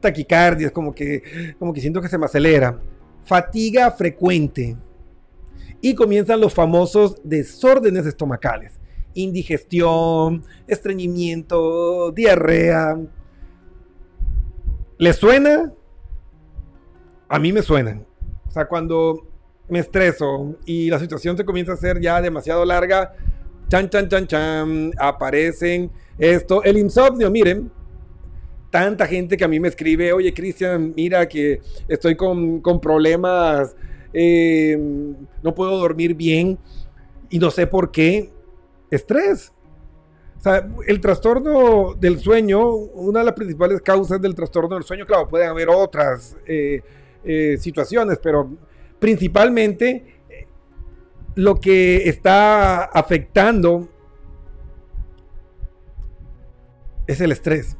taquicardia, 0.00 0.70
como 0.70 0.94
que, 0.94 1.54
como 1.58 1.72
que 1.72 1.80
siento 1.80 2.00
que 2.00 2.08
se 2.08 2.18
me 2.18 2.26
acelera. 2.26 2.78
Fatiga 3.24 3.90
frecuente. 3.90 4.76
Y 5.80 5.94
comienzan 5.94 6.40
los 6.40 6.54
famosos 6.54 7.16
desórdenes 7.24 8.06
estomacales. 8.06 8.78
Indigestión, 9.14 10.44
estreñimiento, 10.66 12.12
diarrea. 12.12 12.98
¿Les 14.98 15.16
suena? 15.16 15.72
A 17.28 17.38
mí 17.38 17.52
me 17.52 17.62
suenan. 17.62 18.06
O 18.46 18.50
sea, 18.50 18.68
cuando 18.68 19.31
me 19.68 19.78
estreso 19.78 20.56
y 20.64 20.90
la 20.90 20.98
situación 20.98 21.36
se 21.36 21.44
comienza 21.44 21.72
a 21.72 21.74
hacer 21.76 22.00
ya 22.00 22.20
demasiado 22.20 22.64
larga, 22.64 23.14
chan, 23.68 23.88
chan, 23.88 24.08
chan, 24.08 24.26
chan, 24.26 24.92
aparecen 24.98 25.90
esto. 26.18 26.62
El 26.62 26.78
insomnio, 26.78 27.30
miren, 27.30 27.70
tanta 28.70 29.06
gente 29.06 29.36
que 29.36 29.44
a 29.44 29.48
mí 29.48 29.60
me 29.60 29.68
escribe, 29.68 30.12
oye 30.12 30.32
Cristian, 30.32 30.92
mira 30.96 31.28
que 31.28 31.60
estoy 31.88 32.16
con, 32.16 32.60
con 32.60 32.80
problemas, 32.80 33.76
eh, 34.12 34.76
no 35.42 35.54
puedo 35.54 35.78
dormir 35.78 36.14
bien 36.14 36.58
y 37.30 37.38
no 37.38 37.50
sé 37.50 37.66
por 37.66 37.90
qué. 37.90 38.30
Estrés. 38.90 39.52
O 40.38 40.40
sea, 40.42 40.68
el 40.86 41.00
trastorno 41.00 41.94
del 41.94 42.18
sueño, 42.18 42.66
una 42.68 43.20
de 43.20 43.26
las 43.26 43.34
principales 43.34 43.80
causas 43.80 44.20
del 44.20 44.34
trastorno 44.34 44.74
del 44.74 44.84
sueño, 44.84 45.06
claro, 45.06 45.28
pueden 45.28 45.48
haber 45.48 45.68
otras 45.68 46.36
eh, 46.46 46.82
eh, 47.24 47.56
situaciones, 47.58 48.18
pero 48.20 48.50
principalmente 49.02 50.04
lo 51.34 51.56
que 51.56 52.08
está 52.08 52.84
afectando 52.84 53.88
es 57.08 57.20
el 57.20 57.32
estrés. 57.32 57.76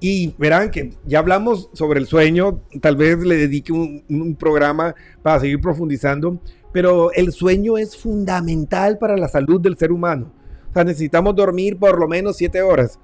Y 0.00 0.34
verán 0.38 0.70
que 0.70 0.94
ya 1.04 1.18
hablamos 1.18 1.68
sobre 1.74 2.00
el 2.00 2.06
sueño, 2.06 2.62
tal 2.80 2.96
vez 2.96 3.18
le 3.18 3.36
dedique 3.36 3.74
un, 3.74 4.36
programa 4.40 4.94
para 5.22 5.38
seguir 5.38 5.60
profundizando, 5.60 6.40
pero 6.72 7.12
el 7.12 7.30
sueño 7.30 7.76
es 7.76 7.94
fundamental 7.94 8.96
para 8.96 9.18
la 9.18 9.28
salud 9.28 9.60
del 9.60 9.76
ser 9.76 9.92
humano. 9.92 10.32
O 10.70 10.72
sea, 10.72 10.82
necesitamos 10.82 11.36
dormir 11.36 11.76
por 11.76 12.00
lo 12.00 12.08
menos 12.08 12.38
siete 12.38 12.62
horas 12.62 12.98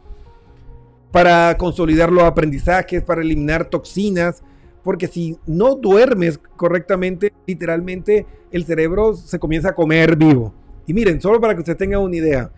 para 1.12 1.54
consolidar 1.58 2.10
los 2.10 2.24
aprendizajes, 2.24 3.02
para 3.02 3.20
eliminar 3.20 3.66
toxinas, 3.68 4.42
porque 4.82 5.06
si 5.06 5.38
no 5.46 5.74
duermes 5.74 6.38
correctamente, 6.56 7.32
literalmente 7.46 8.26
el 8.50 8.64
cerebro 8.64 9.14
se 9.14 9.38
comienza 9.38 9.70
a 9.70 9.74
comer 9.74 10.16
vivo. 10.16 10.54
Y 10.86 10.94
miren, 10.94 11.20
solo 11.20 11.40
para 11.40 11.54
que 11.54 11.60
usted 11.60 11.76
tenga 11.76 11.98
una 11.98 12.16
idea, 12.16 12.50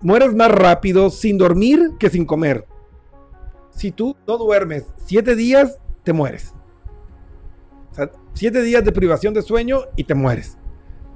mueres 0.00 0.34
más 0.34 0.50
rápido 0.50 1.10
sin 1.10 1.38
dormir 1.38 1.92
que 1.98 2.10
sin 2.10 2.24
comer. 2.24 2.64
Si 3.70 3.90
tú 3.90 4.16
no 4.26 4.38
duermes 4.38 4.86
siete 4.96 5.34
días, 5.34 5.78
te 6.04 6.12
mueres. 6.12 6.54
O 7.90 7.94
sea, 7.94 8.10
siete 8.34 8.62
días 8.62 8.84
de 8.84 8.92
privación 8.92 9.34
de 9.34 9.42
sueño 9.42 9.80
y 9.96 10.04
te 10.04 10.14
mueres. 10.14 10.58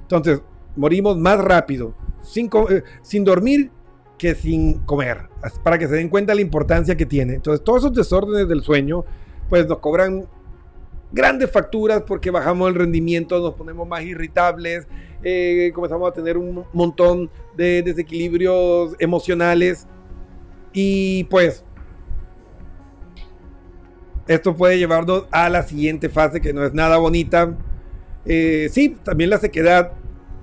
Entonces, 0.01 0.41
morimos 0.75 1.17
más 1.17 1.39
rápido 1.39 1.95
sin, 2.21 2.49
eh, 2.69 2.83
sin 3.01 3.23
dormir 3.23 3.71
que 4.17 4.35
sin 4.35 4.79
comer. 4.79 5.29
Para 5.63 5.77
que 5.77 5.87
se 5.87 5.95
den 5.95 6.09
cuenta 6.09 6.35
la 6.35 6.41
importancia 6.41 6.97
que 6.97 7.05
tiene. 7.05 7.35
Entonces, 7.35 7.63
todos 7.63 7.83
esos 7.83 7.93
desórdenes 7.93 8.47
del 8.47 8.61
sueño 8.61 9.05
pues 9.49 9.67
nos 9.67 9.79
cobran 9.79 10.25
grandes 11.11 11.49
facturas 11.49 12.03
porque 12.05 12.31
bajamos 12.31 12.69
el 12.69 12.75
rendimiento, 12.75 13.39
nos 13.39 13.53
ponemos 13.53 13.87
más 13.87 14.03
irritables, 14.03 14.87
eh, 15.23 15.71
comenzamos 15.73 16.09
a 16.09 16.13
tener 16.13 16.37
un 16.37 16.65
montón 16.73 17.29
de 17.55 17.81
desequilibrios 17.81 18.95
emocionales 18.99 19.87
y 20.73 21.23
pues 21.25 21.63
esto 24.27 24.55
puede 24.55 24.77
llevarnos 24.77 25.25
a 25.31 25.49
la 25.49 25.63
siguiente 25.63 26.09
fase 26.09 26.41
que 26.41 26.51
no 26.51 26.65
es 26.65 26.73
nada 26.73 26.97
bonita. 26.97 27.55
Eh, 28.25 28.69
sí, 28.71 28.97
también 29.03 29.29
la 29.29 29.37
sequedad 29.37 29.91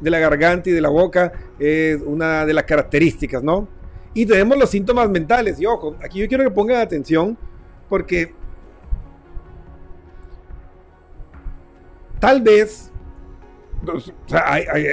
de 0.00 0.10
la 0.10 0.18
garganta 0.18 0.70
y 0.70 0.72
de 0.72 0.80
la 0.80 0.88
boca 0.88 1.32
es 1.58 2.00
una 2.00 2.46
de 2.46 2.54
las 2.54 2.64
características, 2.64 3.42
¿no? 3.42 3.68
Y 4.14 4.26
tenemos 4.26 4.56
los 4.56 4.70
síntomas 4.70 5.08
mentales. 5.10 5.60
Y 5.60 5.66
ojo, 5.66 5.96
aquí 6.02 6.20
yo 6.20 6.28
quiero 6.28 6.44
que 6.44 6.50
pongan 6.50 6.80
atención 6.80 7.36
porque 7.88 8.34
tal 12.22 12.40
vez 12.40 12.92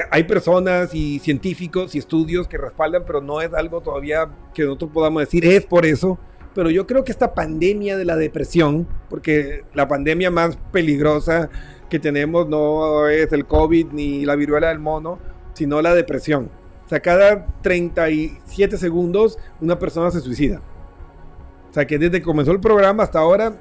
hay, 0.09 0.23
personas 0.23 0.95
y 0.95 1.19
científicos 1.19 1.93
y 1.93 1.99
estudios 1.99 2.47
que 2.47 2.57
respaldan, 2.57 3.03
pero 3.05 3.21
no 3.21 3.39
es 3.39 3.53
algo 3.53 3.81
todavía 3.81 4.27
que 4.51 4.63
nosotros 4.63 4.89
podamos 4.91 5.21
decir, 5.21 5.45
es 5.45 5.63
por 5.63 5.85
eso. 5.85 6.17
Pero 6.55 6.71
yo 6.71 6.87
creo 6.87 7.03
que 7.03 7.11
esta 7.11 7.35
pandemia 7.35 7.97
de 7.97 8.05
la 8.05 8.15
depresión, 8.15 8.87
porque 9.11 9.63
la 9.75 9.87
pandemia 9.87 10.31
más 10.31 10.57
peligrosa 10.71 11.51
que 11.87 11.99
tenemos 11.99 12.49
no 12.49 13.07
es 13.07 13.31
el 13.31 13.45
COVID 13.45 13.91
ni 13.91 14.25
la 14.25 14.35
viruela 14.35 14.69
del 14.69 14.79
mono, 14.79 15.19
sino 15.53 15.83
la 15.83 15.93
depresión. 15.93 16.49
O 16.87 16.89
sea, 16.89 16.99
cada 16.99 17.45
37 17.61 18.75
segundos 18.75 19.37
una 19.61 19.77
persona 19.77 20.09
se 20.09 20.19
suicida. 20.19 20.63
O 21.69 21.73
sea, 21.75 21.85
que 21.85 21.99
desde 21.99 22.17
que 22.17 22.25
comenzó 22.25 22.51
el 22.51 22.59
programa 22.59 23.03
hasta 23.03 23.19
ahora, 23.19 23.53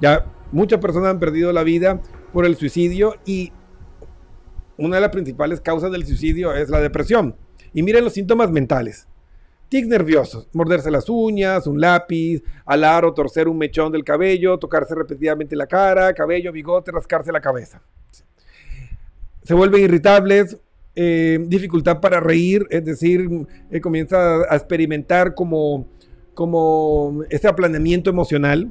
ya 0.00 0.24
muchas 0.52 0.78
personas 0.78 1.10
han 1.10 1.18
perdido 1.18 1.52
la 1.52 1.64
vida 1.64 2.00
por 2.32 2.46
el 2.46 2.56
suicidio 2.56 3.14
y 3.24 3.52
una 4.76 4.96
de 4.96 5.02
las 5.02 5.10
principales 5.10 5.60
causas 5.60 5.92
del 5.92 6.06
suicidio 6.06 6.54
es 6.54 6.68
la 6.68 6.80
depresión. 6.80 7.36
Y 7.72 7.82
miren 7.82 8.04
los 8.04 8.14
síntomas 8.14 8.50
mentales. 8.50 9.06
Tics 9.68 9.88
nerviosos, 9.88 10.48
morderse 10.52 10.90
las 10.90 11.08
uñas, 11.08 11.66
un 11.66 11.80
lápiz, 11.80 12.42
alar 12.66 13.04
o 13.04 13.14
torcer 13.14 13.48
un 13.48 13.56
mechón 13.56 13.90
del 13.92 14.04
cabello, 14.04 14.58
tocarse 14.58 14.94
repetidamente 14.94 15.56
la 15.56 15.66
cara, 15.66 16.12
cabello, 16.12 16.52
bigote, 16.52 16.90
rascarse 16.90 17.32
la 17.32 17.40
cabeza. 17.40 17.80
Se 19.44 19.54
vuelven 19.54 19.82
irritables, 19.82 20.58
eh, 20.94 21.38
dificultad 21.46 22.00
para 22.00 22.20
reír, 22.20 22.66
es 22.68 22.84
decir, 22.84 23.26
eh, 23.70 23.80
comienza 23.80 24.42
a 24.50 24.56
experimentar 24.56 25.34
como, 25.34 25.88
como 26.34 27.22
este 27.30 27.48
aplaneamiento 27.48 28.10
emocional. 28.10 28.70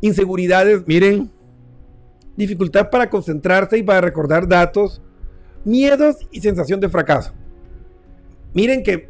Inseguridades, 0.00 0.82
miren, 0.88 1.30
dificultad 2.40 2.88
para 2.90 3.10
concentrarse 3.10 3.76
y 3.76 3.82
para 3.82 4.00
recordar 4.00 4.48
datos, 4.48 5.02
miedos 5.64 6.16
y 6.32 6.40
sensación 6.40 6.80
de 6.80 6.88
fracaso. 6.88 7.34
Miren 8.54 8.82
que 8.82 9.08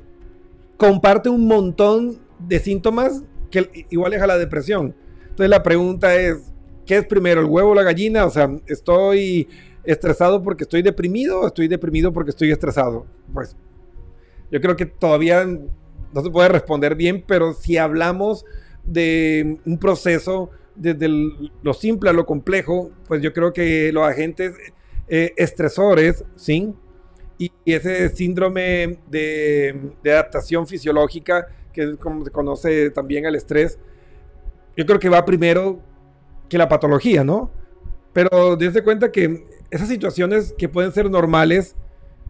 comparte 0.76 1.28
un 1.28 1.46
montón 1.46 2.18
de 2.40 2.58
síntomas 2.58 3.22
que 3.50 3.86
iguales 3.90 4.20
a 4.20 4.26
la 4.26 4.36
depresión. 4.36 4.96
Entonces 5.22 5.48
la 5.48 5.62
pregunta 5.62 6.16
es, 6.16 6.52
¿qué 6.84 6.96
es 6.98 7.06
primero, 7.06 7.40
el 7.40 7.46
huevo 7.46 7.70
o 7.70 7.74
la 7.74 7.84
gallina? 7.84 8.26
O 8.26 8.30
sea, 8.30 8.50
¿estoy 8.66 9.48
estresado 9.84 10.42
porque 10.42 10.64
estoy 10.64 10.82
deprimido 10.82 11.40
o 11.40 11.46
estoy 11.46 11.68
deprimido 11.68 12.12
porque 12.12 12.30
estoy 12.30 12.50
estresado? 12.50 13.06
Pues 13.32 13.56
yo 14.50 14.60
creo 14.60 14.74
que 14.74 14.86
todavía 14.86 15.44
no 15.44 16.22
se 16.22 16.30
puede 16.30 16.48
responder 16.48 16.96
bien, 16.96 17.22
pero 17.26 17.52
si 17.54 17.76
hablamos 17.76 18.44
de 18.84 19.60
un 19.64 19.78
proceso 19.78 20.50
desde 20.80 21.06
el- 21.06 21.52
lo 21.62 21.74
simple 21.74 22.10
a 22.10 22.12
lo 22.12 22.26
complejo, 22.26 22.90
pues 23.06 23.22
yo 23.22 23.32
creo 23.32 23.52
que 23.52 23.92
los 23.92 24.04
agentes 24.04 24.54
eh, 25.08 25.32
estresores, 25.36 26.24
¿sí? 26.36 26.72
Y, 27.38 27.52
ese 27.64 28.08
síndrome 28.10 28.98
de, 29.08 29.92
de 30.02 30.12
adaptación 30.12 30.66
fisiológica, 30.66 31.46
que 31.72 31.82
es 31.82 31.96
como 31.96 32.24
se 32.24 32.30
conoce 32.30 32.90
también 32.90 33.26
al 33.26 33.34
estrés, 33.36 33.78
yo 34.76 34.86
creo 34.86 34.98
que 34.98 35.08
va 35.08 35.24
primero 35.24 35.80
que 36.48 36.58
la 36.58 36.68
patología, 36.68 37.24
¿no? 37.24 37.50
Pero 38.12 38.56
desde 38.56 38.82
cuenta 38.82 39.12
que 39.12 39.44
esas 39.70 39.88
situaciones 39.88 40.54
que 40.56 40.68
pueden 40.68 40.92
ser 40.92 41.10
normales, 41.10 41.76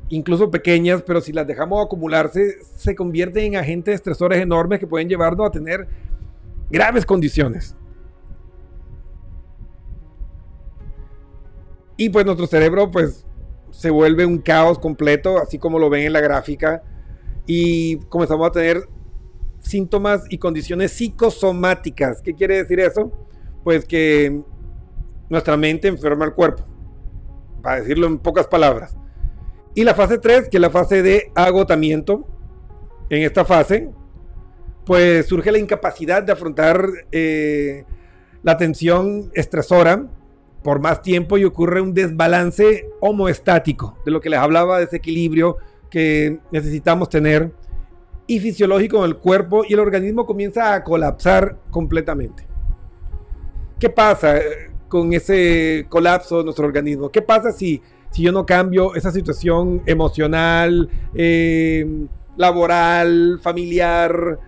incluso 0.09 0.51
pequeñas, 0.51 1.03
pero 1.03 1.21
si 1.21 1.33
las 1.33 1.47
dejamos 1.47 1.85
acumularse, 1.85 2.59
se 2.77 2.95
convierten 2.95 3.45
en 3.45 3.57
agentes 3.57 3.95
estresores 3.95 4.41
enormes 4.41 4.79
que 4.79 4.87
pueden 4.87 5.09
llevarnos 5.09 5.47
a 5.47 5.51
tener 5.51 5.89
graves 6.71 7.07
condiciones. 7.07 7.75
Y 12.01 12.09
pues 12.09 12.25
nuestro 12.25 12.47
cerebro 12.47 12.91
pues 12.91 13.27
se 13.73 13.91
vuelve 13.91 14.25
un 14.25 14.39
caos 14.39 14.79
completo, 14.79 15.37
así 15.37 15.59
como 15.59 15.79
lo 15.79 15.91
ven 15.91 16.07
en 16.07 16.15
la 16.15 16.23
gráfica, 16.23 16.83
y 17.45 17.99
comenzamos 18.09 18.49
a 18.49 18.53
tener 18.53 18.89
síntomas 19.59 20.23
y 20.31 20.39
condiciones 20.39 20.93
psicosomáticas. 20.93 22.23
¿Qué 22.23 22.35
quiere 22.35 22.57
decir 22.57 22.81
eso? 22.81 23.13
Pues 23.65 23.85
que 23.85 24.41
nuestra 25.29 25.59
mente 25.59 25.89
enferma 25.89 26.25
el 26.25 26.33
cuerpo, 26.33 26.65
para 27.61 27.83
decirlo 27.83 28.07
en 28.07 28.19
pocas 28.19 28.47
palabras. 28.47 28.97
Y 29.75 29.85
la 29.85 29.95
fase 29.95 30.17
3, 30.17 30.49
que 30.49 30.57
es 30.57 30.61
la 30.63 30.71
fase 30.71 31.03
de 31.03 31.31
agotamiento, 31.35 32.27
en 33.11 33.25
esta 33.25 33.45
fase, 33.45 33.91
pues 34.87 35.27
surge 35.27 35.53
la 35.53 35.59
incapacidad 35.59 36.23
de 36.23 36.33
afrontar 36.33 36.83
eh, 37.13 37.85
la 38.43 38.57
tensión 38.57 39.31
estresora 39.35 40.09
por 40.63 40.81
más 40.81 41.03
tiempo 41.03 41.39
y 41.39 41.45
ocurre 41.45 41.81
un 41.81 41.95
desbalance 41.95 42.89
homoestático, 43.01 43.99
de 44.05 44.11
lo 44.11 44.21
que 44.21 44.31
les 44.31 44.39
hablaba 44.39 44.79
de 44.79 44.85
ese 44.85 44.97
equilibrio 44.97 45.57
que 45.91 46.39
necesitamos 46.53 47.09
tener, 47.09 47.53
y 48.27 48.39
fisiológico 48.39 48.99
en 48.99 49.05
el 49.05 49.17
cuerpo, 49.17 49.65
y 49.69 49.73
el 49.73 49.81
organismo 49.81 50.25
comienza 50.27 50.75
a 50.75 50.85
colapsar 50.85 51.59
completamente. 51.71 52.47
¿Qué 53.79 53.89
pasa 53.89 54.37
eh, 54.37 54.71
con 54.89 55.13
ese 55.13 55.87
colapso 55.89 56.39
de 56.39 56.45
nuestro 56.45 56.67
organismo? 56.67 57.11
¿Qué 57.11 57.23
pasa 57.23 57.51
si, 57.51 57.83
si 58.11 58.23
yo 58.23 58.31
no 58.31 58.45
cambio 58.45 58.95
esa 58.95 59.11
situación 59.11 59.83
emocional, 59.87 60.91
eh, 61.15 62.07
laboral, 62.37 63.41
familiar, 63.43 64.39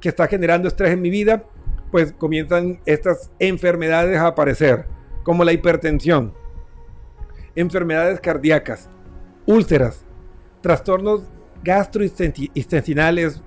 que 0.00 0.08
está 0.08 0.28
generando 0.28 0.68
estrés 0.68 0.92
en 0.92 1.02
mi 1.02 1.10
vida? 1.10 1.44
Pues 1.90 2.12
comienzan 2.12 2.80
estas 2.86 3.32
enfermedades 3.40 4.16
a 4.18 4.28
aparecer, 4.28 4.86
como 5.22 5.44
la 5.44 5.52
hipertensión, 5.52 6.32
enfermedades 7.54 8.20
cardíacas, 8.20 8.88
úlceras, 9.46 10.04
trastornos 10.60 11.22
gastrointestinales, 11.62 13.42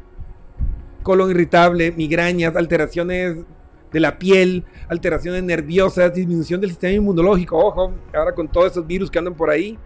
colon 1.01 1.31
irritable, 1.31 1.91
migrañas, 1.91 2.55
alteraciones 2.55 3.38
de 3.91 3.99
la 3.99 4.17
piel, 4.17 4.65
alteraciones 4.88 5.43
nerviosas, 5.43 6.13
disminución 6.13 6.59
del 6.62 6.71
sistema 6.71 6.93
inmunológico, 6.93 7.57
ojo, 7.57 7.93
ahora 8.13 8.33
con 8.33 8.47
todos 8.47 8.71
esos 8.71 8.86
virus 8.86 9.12
que 9.12 9.19
andan 9.19 9.36
por 9.36 9.49
ahí. 9.49 9.77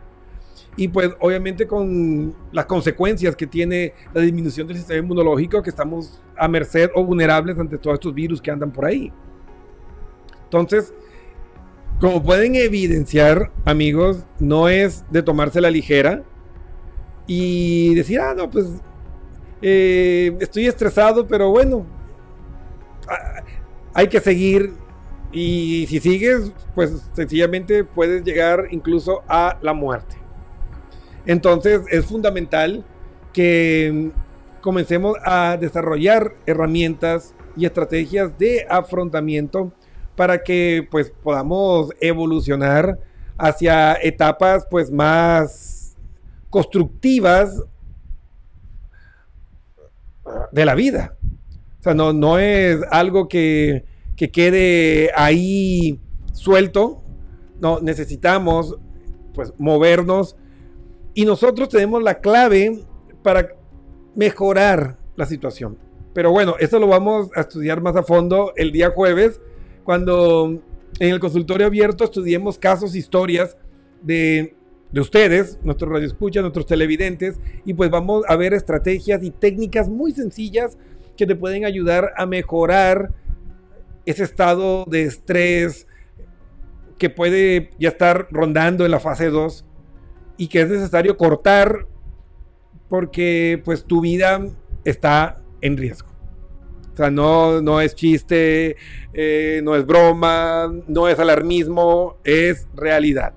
Y 0.77 0.87
pues 0.87 1.09
obviamente 1.19 1.65
con 1.65 2.35
las 2.51 2.65
consecuencias 2.65 3.35
que 3.35 3.47
tiene 3.47 3.93
la 4.13 4.21
disminución 4.21 4.67
del 4.67 4.77
sistema 4.77 4.99
inmunológico, 4.99 5.61
que 5.63 5.71
estamos 5.71 6.21
a 6.37 6.47
merced 6.47 6.91
o 6.93 7.03
vulnerables 7.03 7.57
ante 7.57 7.77
todos 7.77 7.95
estos 7.95 8.13
virus 8.13 8.41
que 8.41 8.51
andan 8.51 8.71
por 8.71 8.85
ahí. 8.85 9.11
Entonces, 10.43 10.93
como 11.99 12.21
pueden 12.21 12.55
evidenciar, 12.55 13.51
amigos, 13.65 14.23
no 14.39 14.69
es 14.69 15.03
de 15.09 15.23
tomarse 15.23 15.61
la 15.61 15.71
ligera 15.71 16.23
y 17.25 17.95
decir, 17.95 18.19
ah, 18.19 18.33
no, 18.35 18.49
pues 18.49 18.67
eh, 19.61 20.35
estoy 20.39 20.67
estresado, 20.67 21.27
pero 21.27 21.49
bueno, 21.49 21.85
ah, 23.09 23.43
hay 23.93 24.07
que 24.07 24.19
seguir. 24.19 24.73
Y 25.31 25.85
si 25.87 25.99
sigues, 25.99 26.53
pues 26.73 27.09
sencillamente 27.13 27.83
puedes 27.83 28.23
llegar 28.23 28.67
incluso 28.71 29.23
a 29.27 29.57
la 29.61 29.73
muerte. 29.73 30.15
Entonces 31.25 31.81
es 31.89 32.05
fundamental 32.05 32.85
que 33.33 34.11
comencemos 34.61 35.17
a 35.25 35.57
desarrollar 35.59 36.35
herramientas 36.45 37.35
y 37.57 37.65
estrategias 37.65 38.37
de 38.37 38.65
afrontamiento 38.69 39.73
para 40.17 40.43
que 40.43 40.85
pues 40.91 41.11
podamos 41.23 41.91
evolucionar 42.01 42.99
hacia 43.37 43.93
etapas 43.93 44.67
pues 44.69 44.91
más 44.91 45.95
constructivas 46.49 47.63
de 50.51 50.65
la 50.65 50.75
vida. 50.75 51.15
O 51.79 51.83
sea, 51.83 51.93
no, 51.93 52.11
no 52.11 52.39
es 52.39 52.81
algo 52.91 53.29
que, 53.29 53.85
que 54.17 54.29
quede 54.29 55.11
ahí 55.15 56.01
suelto. 56.33 57.03
No, 57.61 57.79
necesitamos 57.79 58.75
pues 59.33 59.53
movernos 59.59 60.35
y 61.13 61.25
nosotros 61.25 61.69
tenemos 61.69 62.01
la 62.01 62.19
clave 62.19 62.83
para 63.21 63.49
mejorar 64.15 64.97
la 65.15 65.27
situación. 65.27 65.77
Pero 66.13 66.31
bueno, 66.31 66.55
eso 66.59 66.79
lo 66.79 66.87
vamos 66.87 67.29
a 67.35 67.41
estudiar 67.41 67.81
más 67.81 67.95
a 67.95 68.01
fondo 68.01 68.53
el 68.55 68.71
día 68.71 68.89
jueves, 68.89 69.39
cuando 69.87 70.61
en 70.99 71.13
el 71.13 71.21
consultorio 71.21 71.65
abierto 71.65 72.03
estudiemos 72.03 72.59
casos, 72.59 72.93
historias 72.93 73.55
de, 74.01 74.53
de 74.91 74.99
ustedes, 74.99 75.59
nuestros 75.63 75.89
radioescuchas, 75.89 76.41
nuestros 76.41 76.65
televidentes, 76.65 77.39
y 77.63 77.73
pues 77.73 77.89
vamos 77.89 78.25
a 78.27 78.35
ver 78.35 78.53
estrategias 78.53 79.23
y 79.23 79.31
técnicas 79.31 79.87
muy 79.87 80.11
sencillas 80.11 80.77
que 81.15 81.25
te 81.25 81.37
pueden 81.37 81.63
ayudar 81.63 82.11
a 82.17 82.25
mejorar 82.25 83.13
ese 84.05 84.25
estado 84.25 84.83
de 84.89 85.03
estrés 85.03 85.87
que 86.97 87.09
puede 87.09 87.69
ya 87.79 87.87
estar 87.87 88.27
rondando 88.29 88.83
en 88.83 88.91
la 88.91 88.99
fase 88.99 89.29
2 89.29 89.63
y 90.35 90.49
que 90.49 90.63
es 90.63 90.69
necesario 90.69 91.15
cortar 91.15 91.87
porque 92.89 93.61
pues 93.63 93.85
tu 93.85 94.01
vida 94.01 94.45
está 94.83 95.41
en 95.61 95.77
riesgo. 95.77 96.16
O 96.97 96.99
sea, 96.99 97.11
no, 97.11 97.61
no 97.61 97.79
es 97.79 97.93
chiste, 97.93 98.75
eh, 99.13 99.61
no 99.63 99.75
es 99.75 99.85
broma, 99.85 100.67
no 100.87 101.07
es 101.07 101.19
alarmismo, 101.19 102.17
es 102.23 102.67
realidad. 102.73 103.35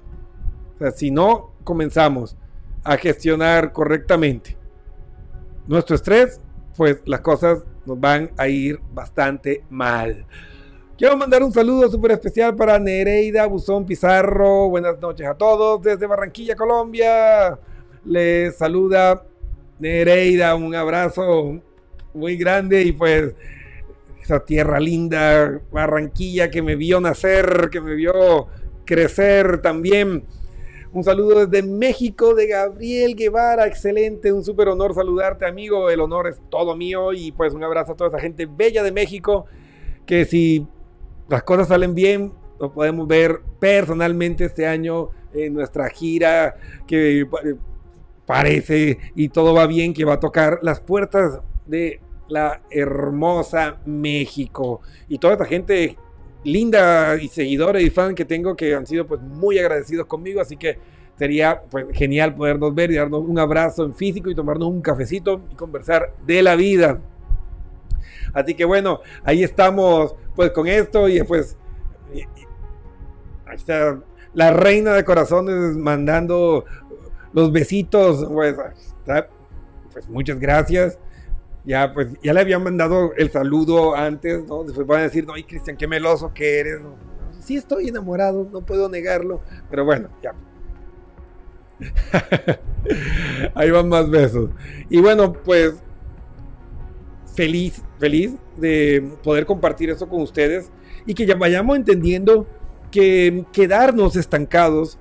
O 0.76 0.78
sea, 0.78 0.92
si 0.92 1.10
no 1.10 1.52
comenzamos 1.62 2.38
a 2.82 2.96
gestionar 2.96 3.74
correctamente 3.74 4.56
nuestro 5.66 5.94
estrés, 5.94 6.40
pues 6.74 7.02
las 7.04 7.20
cosas 7.20 7.62
nos 7.84 8.00
van 8.00 8.30
a 8.38 8.48
ir 8.48 8.80
bastante 8.94 9.62
mal. 9.68 10.24
Quiero 10.96 11.18
mandar 11.18 11.42
un 11.42 11.52
saludo 11.52 11.90
súper 11.90 12.12
especial 12.12 12.56
para 12.56 12.78
Nereida 12.78 13.44
Buzón 13.44 13.84
Pizarro. 13.84 14.70
Buenas 14.70 14.98
noches 15.00 15.26
a 15.26 15.34
todos 15.34 15.82
desde 15.82 16.06
Barranquilla, 16.06 16.56
Colombia. 16.56 17.58
Les 18.06 18.56
saluda 18.56 19.22
Nereida, 19.78 20.54
un 20.54 20.74
abrazo 20.74 21.60
muy 22.14 22.36
grande 22.36 22.82
y 22.82 22.92
pues 22.92 23.34
esa 24.22 24.44
tierra 24.44 24.78
linda, 24.78 25.60
Barranquilla 25.72 26.50
que 26.50 26.62
me 26.62 26.76
vio 26.76 27.00
nacer, 27.00 27.68
que 27.70 27.80
me 27.80 27.94
vio 27.94 28.48
crecer 28.84 29.60
también. 29.60 30.24
Un 30.92 31.04
saludo 31.04 31.46
desde 31.46 31.66
México 31.66 32.34
de 32.34 32.48
Gabriel 32.48 33.14
Guevara, 33.14 33.66
excelente, 33.66 34.32
un 34.32 34.44
súper 34.44 34.68
honor 34.68 34.94
saludarte 34.94 35.46
amigo, 35.46 35.88
el 35.88 36.00
honor 36.00 36.26
es 36.26 36.40
todo 36.50 36.76
mío 36.76 37.12
y 37.12 37.30
pues 37.32 37.54
un 37.54 37.62
abrazo 37.62 37.92
a 37.92 37.96
toda 37.96 38.10
esa 38.10 38.18
gente 38.18 38.46
bella 38.46 38.82
de 38.82 38.90
México 38.90 39.46
que 40.04 40.24
si 40.24 40.66
las 41.28 41.44
cosas 41.44 41.68
salen 41.68 41.94
bien, 41.94 42.32
lo 42.58 42.72
podemos 42.72 43.06
ver 43.06 43.40
personalmente 43.60 44.44
este 44.44 44.66
año 44.66 45.10
en 45.32 45.54
nuestra 45.54 45.88
gira 45.88 46.56
que 46.88 47.24
parece 48.26 48.98
y 49.14 49.28
todo 49.28 49.54
va 49.54 49.66
bien 49.68 49.94
que 49.94 50.04
va 50.04 50.14
a 50.14 50.20
tocar 50.20 50.58
las 50.62 50.80
puertas 50.80 51.40
de 51.70 52.00
la 52.28 52.62
hermosa 52.70 53.78
México. 53.84 54.80
Y 55.08 55.18
toda 55.18 55.34
esta 55.34 55.44
gente 55.44 55.96
linda 56.44 57.16
y 57.16 57.28
seguidores 57.28 57.84
y 57.84 57.90
fans 57.90 58.14
que 58.14 58.24
tengo 58.24 58.56
que 58.56 58.74
han 58.74 58.86
sido 58.86 59.06
pues 59.06 59.20
muy 59.20 59.58
agradecidos 59.58 60.06
conmigo. 60.06 60.40
Así 60.40 60.56
que 60.56 60.78
sería 61.16 61.62
pues 61.70 61.86
genial 61.92 62.34
podernos 62.34 62.74
ver 62.74 62.90
y 62.90 62.96
darnos 62.96 63.22
un 63.26 63.38
abrazo 63.38 63.84
en 63.84 63.94
físico 63.94 64.30
y 64.30 64.34
tomarnos 64.34 64.68
un 64.68 64.80
cafecito 64.80 65.42
y 65.52 65.54
conversar 65.54 66.14
de 66.26 66.42
la 66.42 66.56
vida. 66.56 67.00
Así 68.32 68.54
que 68.54 68.64
bueno 68.64 69.00
ahí 69.24 69.42
estamos 69.42 70.14
pues 70.34 70.50
con 70.52 70.66
esto 70.66 71.08
y 71.08 71.22
pues 71.24 71.56
y, 72.14 72.20
ahí 73.46 73.56
está 73.56 74.00
la 74.32 74.52
reina 74.52 74.94
de 74.94 75.04
corazones 75.04 75.76
mandando 75.76 76.64
los 77.32 77.52
besitos. 77.52 78.24
Pues, 78.24 78.56
pues 79.92 80.08
muchas 80.08 80.38
gracias 80.38 80.98
ya 81.64 81.92
pues 81.92 82.08
ya 82.22 82.32
le 82.32 82.40
habían 82.40 82.62
mandado 82.62 83.12
el 83.16 83.30
saludo 83.30 83.94
antes, 83.94 84.44
¿no? 84.46 84.64
Después 84.64 84.86
van 84.86 85.00
a 85.00 85.04
decir, 85.04 85.26
no, 85.26 85.36
y 85.36 85.44
Cristian, 85.44 85.76
qué 85.76 85.86
meloso 85.86 86.32
que 86.32 86.60
eres. 86.60 86.80
¿no? 86.80 86.94
Sí 87.40 87.56
estoy 87.56 87.88
enamorado, 87.88 88.48
no 88.50 88.60
puedo 88.62 88.88
negarlo, 88.88 89.42
pero 89.68 89.84
bueno, 89.84 90.08
ya. 90.22 90.34
Ahí 93.54 93.70
van 93.70 93.88
más 93.88 94.08
besos. 94.10 94.50
Y 94.88 95.00
bueno, 95.00 95.32
pues 95.32 95.74
feliz, 97.34 97.82
feliz 97.98 98.34
de 98.56 99.12
poder 99.22 99.46
compartir 99.46 99.90
eso 99.90 100.08
con 100.08 100.20
ustedes 100.22 100.70
y 101.06 101.14
que 101.14 101.26
ya 101.26 101.36
vayamos 101.36 101.76
entendiendo 101.76 102.46
que 102.90 103.46
quedarnos 103.52 104.16
estancados, 104.16 104.98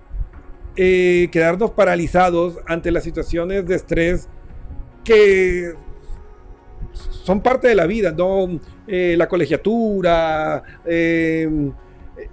eh, 0.76 1.28
quedarnos 1.32 1.72
paralizados 1.72 2.60
ante 2.68 2.92
las 2.92 3.04
situaciones 3.04 3.66
de 3.66 3.76
estrés 3.76 4.30
que 5.04 5.74
son 6.94 7.42
parte 7.42 7.68
de 7.68 7.76
la 7.76 7.86
vida, 7.86 8.12
¿no? 8.12 8.60
Eh, 8.88 9.16
la 9.18 9.28
colegiatura, 9.28 10.64
eh, 10.86 11.72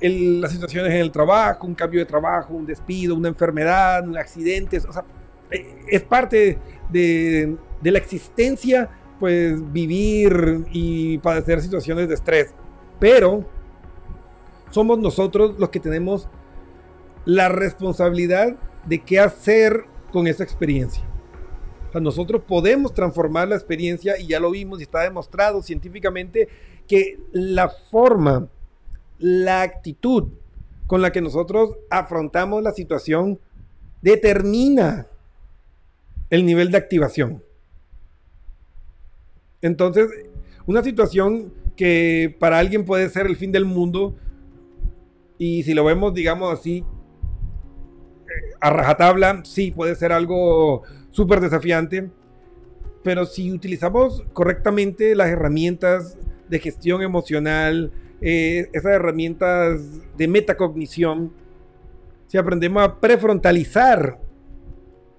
las 0.01 0.53
situaciones 0.53 0.93
en 0.93 1.01
el 1.01 1.11
trabajo, 1.11 1.67
un 1.67 1.75
cambio 1.75 2.01
de 2.01 2.07
trabajo, 2.07 2.55
un 2.55 2.67
despido, 2.67 3.15
una 3.15 3.29
enfermedad, 3.29 4.07
un 4.09 4.17
accidente, 4.17 4.79
o 4.79 4.93
sea, 4.93 5.05
eh, 5.51 5.85
es 5.89 6.03
parte 6.03 6.59
de 6.89 7.59
la 7.83 7.99
existencia, 7.99 8.89
pues 9.21 9.73
vivir 9.73 10.65
y 10.73 11.19
padecer 11.19 11.61
situaciones 11.61 12.09
de 12.09 12.15
estrés. 12.15 12.55
Pero 12.99 13.45
somos 14.71 14.99
nosotros 14.99 15.57
los 15.59 15.69
que 15.71 15.81
tenemos 15.81 16.29
la 17.25 17.49
responsabilidad 17.49 18.57
de 18.87 19.01
qué 19.01 19.21
hacer 19.21 19.85
con 20.13 20.27
esa 20.27 20.43
experiencia. 20.43 21.05
Nosotros 21.95 22.43
podemos 22.47 22.93
transformar 22.93 23.49
la 23.49 23.55
experiencia 23.55 24.19
y 24.19 24.27
ya 24.27 24.41
lo 24.41 24.51
vimos 24.51 24.81
y 24.81 24.83
está 24.83 25.03
demostrado 25.03 25.63
científicamente 25.63 26.49
que 26.87 27.19
la 27.33 27.69
forma, 27.69 28.49
la 29.19 29.63
actitud 29.63 30.29
con 30.87 31.03
la 31.03 31.11
que 31.11 31.21
nosotros 31.21 31.77
afrontamos 31.91 32.63
la 32.63 32.73
situación 32.73 33.41
determina 34.03 35.07
el 36.31 36.45
nivel 36.45 36.71
de 36.71 36.79
activación. 36.79 37.43
Entonces, 39.63 40.09
una 40.67 40.83
situación 40.83 41.53
que 41.77 42.35
para 42.39 42.59
alguien 42.59 42.85
puede 42.85 43.09
ser 43.09 43.27
el 43.27 43.37
fin 43.37 43.53
del 43.53 43.65
mundo, 43.65 44.15
y 45.39 45.63
si 45.65 45.75
lo 45.75 45.85
vemos, 45.85 46.15
digamos 46.15 46.53
así, 46.53 46.79
eh, 46.79 48.55
a 48.61 48.71
rajatabla, 48.71 49.43
sí, 49.45 49.71
puede 49.71 49.95
ser 49.97 50.13
algo 50.13 50.83
súper 51.17 51.41
desafiante, 51.41 52.11
pero 53.03 53.25
si 53.25 53.51
utilizamos 53.51 54.23
correctamente 54.35 55.15
las 55.15 55.29
herramientas 55.29 56.19
de 56.47 56.59
gestión 56.59 57.01
emocional, 57.01 57.91
eh, 58.21 58.69
esas 58.75 58.93
herramientas 58.93 59.81
de 60.19 60.29
metacognición, 60.29 61.33
si 62.27 62.37
aprendemos 62.37 62.83
a 62.83 63.01
prefrontalizar 63.01 64.21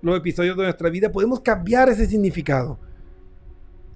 los 0.03 0.15
episodios 0.15 0.55
de 0.55 0.65
nuestra 0.65 0.91
vida, 0.91 1.11
podemos 1.11 1.39
cambiar 1.39 1.89
ese 1.89 2.05
significado. 2.05 2.77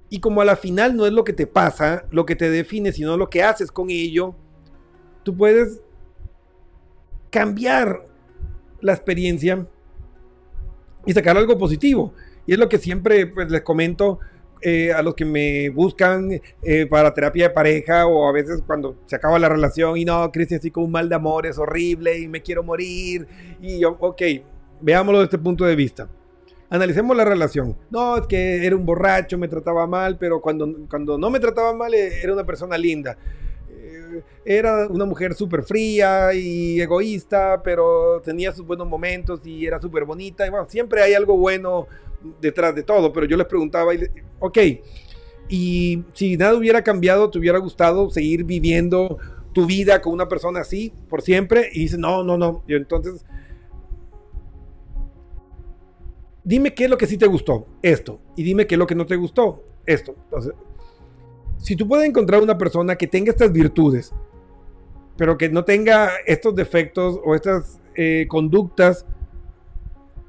Y 0.08 0.18
como 0.18 0.40
a 0.40 0.44
la 0.44 0.56
final 0.56 0.96
no 0.96 1.06
es 1.06 1.12
lo 1.12 1.22
que 1.22 1.32
te 1.32 1.46
pasa, 1.46 2.04
lo 2.10 2.26
que 2.26 2.34
te 2.34 2.50
define, 2.50 2.90
sino 2.90 3.16
lo 3.16 3.30
que 3.30 3.44
haces 3.44 3.70
con 3.70 3.90
ello, 3.90 4.34
tú 5.22 5.36
puedes 5.36 5.80
cambiar 7.30 8.08
la 8.80 8.92
experiencia 8.92 9.68
y 11.06 11.12
sacar 11.12 11.36
algo 11.36 11.58
positivo. 11.58 12.12
Y 12.46 12.52
es 12.52 12.58
lo 12.58 12.68
que 12.68 12.78
siempre 12.78 13.26
pues, 13.26 13.50
les 13.50 13.62
comento 13.62 14.20
eh, 14.64 14.92
a 14.92 15.02
los 15.02 15.14
que 15.14 15.24
me 15.24 15.70
buscan 15.70 16.40
eh, 16.62 16.86
para 16.86 17.12
terapia 17.12 17.48
de 17.48 17.54
pareja 17.54 18.06
o 18.06 18.28
a 18.28 18.32
veces 18.32 18.62
cuando 18.64 18.96
se 19.06 19.16
acaba 19.16 19.36
la 19.38 19.48
relación 19.48 19.96
y 19.96 20.04
no, 20.04 20.30
Cristian, 20.30 20.56
estoy 20.56 20.70
con 20.70 20.84
un 20.84 20.92
mal 20.92 21.08
de 21.08 21.16
amor, 21.16 21.46
es 21.46 21.58
horrible 21.58 22.18
y 22.18 22.28
me 22.28 22.42
quiero 22.42 22.62
morir. 22.62 23.26
Y 23.60 23.80
yo, 23.80 23.96
ok, 23.98 24.22
veámoslo 24.80 25.18
desde 25.18 25.36
este 25.36 25.38
punto 25.38 25.64
de 25.64 25.74
vista. 25.74 26.08
Analicemos 26.70 27.16
la 27.16 27.24
relación. 27.24 27.76
No, 27.90 28.16
es 28.16 28.26
que 28.28 28.64
era 28.64 28.76
un 28.76 28.86
borracho, 28.86 29.36
me 29.36 29.48
trataba 29.48 29.86
mal, 29.86 30.16
pero 30.16 30.40
cuando, 30.40 30.68
cuando 30.88 31.18
no 31.18 31.28
me 31.28 31.40
trataba 31.40 31.74
mal 31.74 31.92
eh, 31.92 32.22
era 32.22 32.32
una 32.32 32.46
persona 32.46 32.78
linda. 32.78 33.18
Era 34.44 34.86
una 34.88 35.04
mujer 35.04 35.34
súper 35.34 35.62
fría 35.62 36.34
y 36.34 36.80
egoísta, 36.80 37.62
pero 37.62 38.20
tenía 38.22 38.52
sus 38.52 38.66
buenos 38.66 38.86
momentos 38.86 39.40
y 39.44 39.66
era 39.66 39.80
súper 39.80 40.04
bonita. 40.04 40.46
Y 40.46 40.50
bueno, 40.50 40.68
siempre 40.68 41.02
hay 41.02 41.14
algo 41.14 41.36
bueno 41.36 41.86
detrás 42.40 42.74
de 42.74 42.82
todo, 42.82 43.12
pero 43.12 43.26
yo 43.26 43.36
les 43.36 43.46
preguntaba, 43.46 43.92
ok, 44.38 44.58
y 45.48 46.04
si 46.14 46.36
nada 46.36 46.54
hubiera 46.54 46.82
cambiado, 46.82 47.30
¿te 47.30 47.38
hubiera 47.38 47.58
gustado 47.58 48.10
seguir 48.10 48.44
viviendo 48.44 49.18
tu 49.52 49.66
vida 49.66 50.00
con 50.00 50.12
una 50.12 50.28
persona 50.28 50.60
así 50.60 50.92
por 51.08 51.22
siempre? 51.22 51.68
Y 51.72 51.80
dice, 51.80 51.98
no, 51.98 52.24
no, 52.24 52.38
no. 52.38 52.62
Y 52.66 52.74
entonces, 52.74 53.24
dime 56.44 56.74
qué 56.74 56.84
es 56.84 56.90
lo 56.90 56.96
que 56.96 57.06
sí 57.06 57.18
te 57.18 57.26
gustó, 57.26 57.66
esto, 57.82 58.20
y 58.36 58.42
dime 58.42 58.66
qué 58.66 58.76
es 58.76 58.78
lo 58.78 58.86
que 58.86 58.94
no 58.94 59.06
te 59.06 59.16
gustó, 59.16 59.62
esto. 59.84 60.14
Entonces, 60.24 60.52
si 61.62 61.76
tú 61.76 61.86
puedes 61.86 62.08
encontrar 62.08 62.42
una 62.42 62.58
persona 62.58 62.96
que 62.96 63.06
tenga 63.06 63.30
estas 63.30 63.52
virtudes, 63.52 64.12
pero 65.16 65.38
que 65.38 65.48
no 65.48 65.64
tenga 65.64 66.10
estos 66.26 66.54
defectos 66.56 67.20
o 67.24 67.36
estas 67.36 67.80
eh, 67.94 68.26
conductas 68.28 69.06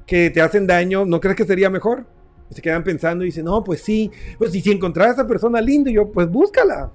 que 0.06 0.30
te 0.30 0.42
hacen 0.42 0.68
daño, 0.68 1.06
¿no 1.06 1.20
crees 1.20 1.36
que 1.36 1.46
sería 1.46 1.72
mejor? 1.72 2.06
Se 2.52 2.62
quedan 2.62 2.84
pensando 2.84 3.24
y 3.24 3.28
dicen, 3.28 3.46
no, 3.46 3.64
pues 3.64 3.82
sí, 3.82 4.12
pues 4.38 4.52
si 4.52 4.72
encontrar 4.72 5.10
a 5.10 5.14
esa 5.14 5.28
persona 5.28 5.60
linda, 5.60 5.90
yo, 5.90 6.12
pues 6.12 6.30
búscala. 6.30 6.92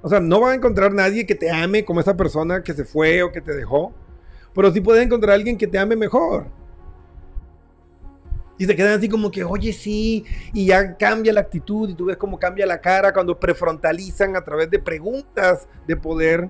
O 0.00 0.08
sea, 0.08 0.20
no 0.20 0.40
va 0.40 0.52
a 0.52 0.54
encontrar 0.54 0.92
nadie 0.94 1.26
que 1.26 1.34
te 1.34 1.50
ame 1.50 1.84
como 1.84 2.00
esa 2.00 2.16
persona 2.16 2.62
que 2.62 2.72
se 2.72 2.86
fue 2.86 3.22
o 3.22 3.32
que 3.32 3.42
te 3.42 3.54
dejó, 3.54 3.92
pero 4.54 4.72
sí 4.72 4.80
puedes 4.80 5.04
encontrar 5.04 5.32
a 5.32 5.34
alguien 5.34 5.58
que 5.58 5.66
te 5.66 5.78
ame 5.78 5.94
mejor. 5.94 6.46
Y 8.56 8.66
se 8.66 8.76
quedan 8.76 8.98
así 8.98 9.08
como 9.08 9.30
que, 9.30 9.42
oye, 9.42 9.72
sí, 9.72 10.24
y 10.52 10.66
ya 10.66 10.96
cambia 10.96 11.32
la 11.32 11.40
actitud 11.40 11.88
y 11.88 11.94
tú 11.94 12.06
ves 12.06 12.16
cómo 12.16 12.38
cambia 12.38 12.66
la 12.66 12.80
cara 12.80 13.12
cuando 13.12 13.38
prefrontalizan 13.38 14.36
a 14.36 14.44
través 14.44 14.70
de 14.70 14.78
preguntas 14.78 15.66
de 15.88 15.96
poder. 15.96 16.48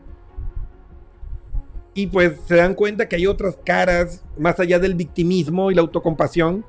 Y 1.95 2.09
pues 2.09 2.41
se 2.47 2.57
dan 2.57 2.75
cuenta 2.75 3.09
que 3.09 3.17
hay 3.17 3.27
otras 3.27 3.57
caras 3.65 4.23
más 4.37 4.59
allá 4.61 4.79
del 4.79 4.95
victimismo 4.95 5.71
y 5.71 5.75
la 5.75 5.81
autocompasión. 5.81 6.65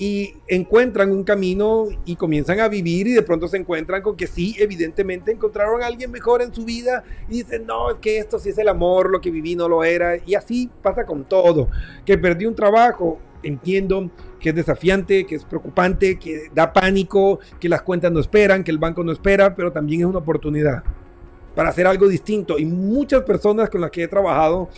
Y 0.00 0.36
encuentran 0.46 1.10
un 1.10 1.24
camino 1.24 1.86
y 2.04 2.14
comienzan 2.14 2.60
a 2.60 2.68
vivir 2.68 3.08
y 3.08 3.14
de 3.14 3.22
pronto 3.22 3.48
se 3.48 3.56
encuentran 3.56 4.00
con 4.00 4.16
que 4.16 4.28
sí, 4.28 4.54
evidentemente 4.56 5.32
encontraron 5.32 5.82
a 5.82 5.86
alguien 5.86 6.12
mejor 6.12 6.40
en 6.40 6.54
su 6.54 6.64
vida 6.64 7.02
y 7.28 7.42
dicen, 7.42 7.66
no, 7.66 7.90
es 7.90 7.96
que 7.96 8.18
esto 8.18 8.38
sí 8.38 8.50
es 8.50 8.58
el 8.58 8.68
amor, 8.68 9.10
lo 9.10 9.20
que 9.20 9.32
viví 9.32 9.56
no 9.56 9.68
lo 9.68 9.82
era. 9.82 10.16
Y 10.24 10.36
así 10.36 10.70
pasa 10.82 11.04
con 11.04 11.24
todo. 11.24 11.68
Que 12.06 12.16
perdí 12.16 12.46
un 12.46 12.54
trabajo, 12.54 13.18
entiendo 13.42 14.08
que 14.40 14.50
es 14.50 14.54
desafiante, 14.54 15.26
que 15.26 15.36
es 15.36 15.44
preocupante, 15.44 16.18
que 16.18 16.50
da 16.54 16.72
pánico, 16.72 17.40
que 17.58 17.68
las 17.68 17.82
cuentas 17.82 18.12
no 18.12 18.20
esperan, 18.20 18.64
que 18.64 18.70
el 18.70 18.78
banco 18.78 19.02
no 19.02 19.12
espera, 19.12 19.54
pero 19.54 19.72
también 19.72 20.00
es 20.02 20.06
una 20.06 20.18
oportunidad 20.18 20.82
para 21.54 21.70
hacer 21.70 21.86
algo 21.86 22.08
distinto. 22.08 22.58
Y 22.58 22.64
muchas 22.64 23.22
personas 23.22 23.68
con 23.68 23.80
las 23.80 23.90
que 23.90 24.04
he 24.04 24.08
trabajado 24.08 24.68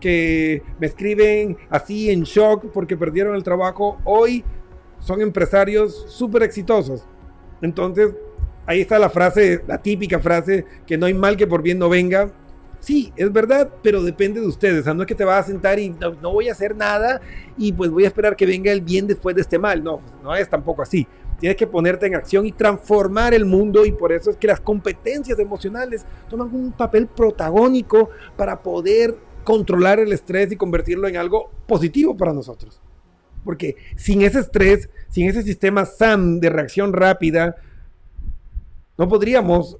que 0.00 0.62
me 0.78 0.86
escriben 0.86 1.56
así 1.70 2.10
en 2.10 2.22
shock 2.22 2.66
porque 2.72 2.96
perdieron 2.96 3.34
el 3.34 3.42
trabajo, 3.42 3.98
hoy 4.04 4.44
son 4.98 5.20
empresarios 5.20 6.06
súper 6.08 6.42
exitosos. 6.42 7.04
Entonces, 7.62 8.14
ahí 8.66 8.80
está 8.80 8.98
la 8.98 9.10
frase, 9.10 9.62
la 9.66 9.78
típica 9.78 10.18
frase, 10.18 10.64
que 10.86 10.98
no 10.98 11.06
hay 11.06 11.14
mal 11.14 11.36
que 11.36 11.46
por 11.46 11.62
bien 11.62 11.78
no 11.78 11.88
venga. 11.88 12.30
Sí, 12.80 13.12
es 13.16 13.32
verdad, 13.32 13.70
pero 13.82 14.02
depende 14.02 14.40
de 14.40 14.46
ustedes. 14.46 14.80
O 14.80 14.84
sea, 14.84 14.94
no 14.94 15.02
es 15.02 15.06
que 15.06 15.14
te 15.14 15.24
vas 15.24 15.44
a 15.44 15.48
sentar 15.48 15.78
y 15.78 15.90
no, 15.90 16.14
no 16.14 16.32
voy 16.32 16.48
a 16.48 16.52
hacer 16.52 16.76
nada 16.76 17.20
y 17.56 17.72
pues 17.72 17.90
voy 17.90 18.04
a 18.04 18.08
esperar 18.08 18.36
que 18.36 18.46
venga 18.46 18.70
el 18.70 18.80
bien 18.80 19.06
después 19.06 19.34
de 19.34 19.42
este 19.42 19.58
mal. 19.58 19.82
No, 19.82 20.00
no 20.22 20.34
es 20.34 20.48
tampoco 20.48 20.82
así. 20.82 21.06
Tienes 21.40 21.56
que 21.56 21.66
ponerte 21.66 22.06
en 22.06 22.14
acción 22.14 22.46
y 22.46 22.52
transformar 22.52 23.32
el 23.32 23.44
mundo 23.44 23.84
y 23.84 23.92
por 23.92 24.12
eso 24.12 24.30
es 24.30 24.36
que 24.36 24.48
las 24.48 24.60
competencias 24.60 25.38
emocionales 25.38 26.04
toman 26.28 26.52
un 26.52 26.72
papel 26.72 27.06
protagónico 27.06 28.10
para 28.36 28.60
poder 28.60 29.16
controlar 29.44 30.00
el 30.00 30.12
estrés 30.12 30.50
y 30.50 30.56
convertirlo 30.56 31.06
en 31.08 31.16
algo 31.16 31.50
positivo 31.66 32.16
para 32.16 32.32
nosotros. 32.32 32.80
Porque 33.44 33.76
sin 33.96 34.22
ese 34.22 34.40
estrés, 34.40 34.90
sin 35.08 35.28
ese 35.28 35.42
sistema 35.42 35.84
SAM 35.84 36.40
de 36.40 36.50
reacción 36.50 36.92
rápida, 36.92 37.56
no 38.96 39.08
podríamos 39.08 39.78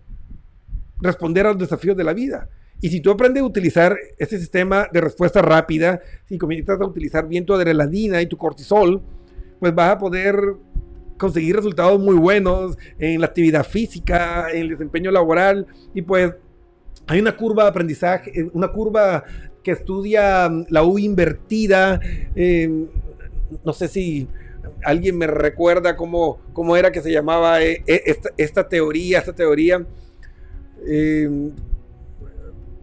responder 1.00 1.46
a 1.46 1.50
los 1.50 1.58
desafíos 1.58 1.96
de 1.96 2.04
la 2.04 2.12
vida. 2.12 2.48
Y 2.80 2.88
si 2.90 3.00
tú 3.00 3.10
aprendes 3.10 3.42
a 3.42 3.46
utilizar 3.46 3.96
ese 4.18 4.38
sistema 4.38 4.88
de 4.92 5.00
respuesta 5.00 5.42
rápida, 5.42 6.00
si 6.26 6.38
comienzas 6.38 6.80
a 6.80 6.86
utilizar 6.86 7.26
bien 7.26 7.44
tu 7.44 7.54
adrenalina 7.54 8.22
y 8.22 8.26
tu 8.26 8.36
cortisol, 8.36 9.02
pues 9.58 9.74
vas 9.74 9.92
a 9.92 9.98
poder 9.98 10.36
conseguir 11.16 11.56
resultados 11.56 11.98
muy 11.98 12.14
buenos 12.14 12.78
en 12.98 13.20
la 13.20 13.26
actividad 13.26 13.66
física, 13.66 14.50
en 14.52 14.62
el 14.62 14.68
desempeño 14.68 15.10
laboral 15.10 15.66
y 15.92 16.02
pues 16.02 16.32
hay 17.08 17.18
una 17.18 17.36
curva 17.36 17.64
de 17.64 17.70
aprendizaje, 17.70 18.40
eh, 18.40 18.50
una 18.52 18.68
curva 18.68 19.24
que 19.64 19.72
estudia 19.72 20.48
mm, 20.48 20.66
la 20.68 20.84
U 20.84 20.98
invertida, 20.98 21.98
eh, 22.36 22.86
no 23.64 23.72
sé 23.72 23.88
si 23.88 24.28
alguien 24.84 25.18
me 25.18 25.26
recuerda 25.26 25.96
cómo, 25.96 26.38
cómo 26.52 26.76
era 26.76 26.92
que 26.92 27.00
se 27.00 27.12
llamaba 27.12 27.62
eh, 27.62 27.82
eh, 27.86 28.16
esta, 28.36 28.68
teoría, 28.68 29.18
esta 29.18 29.34
teoría. 29.34 29.84
Eh, 30.86 31.50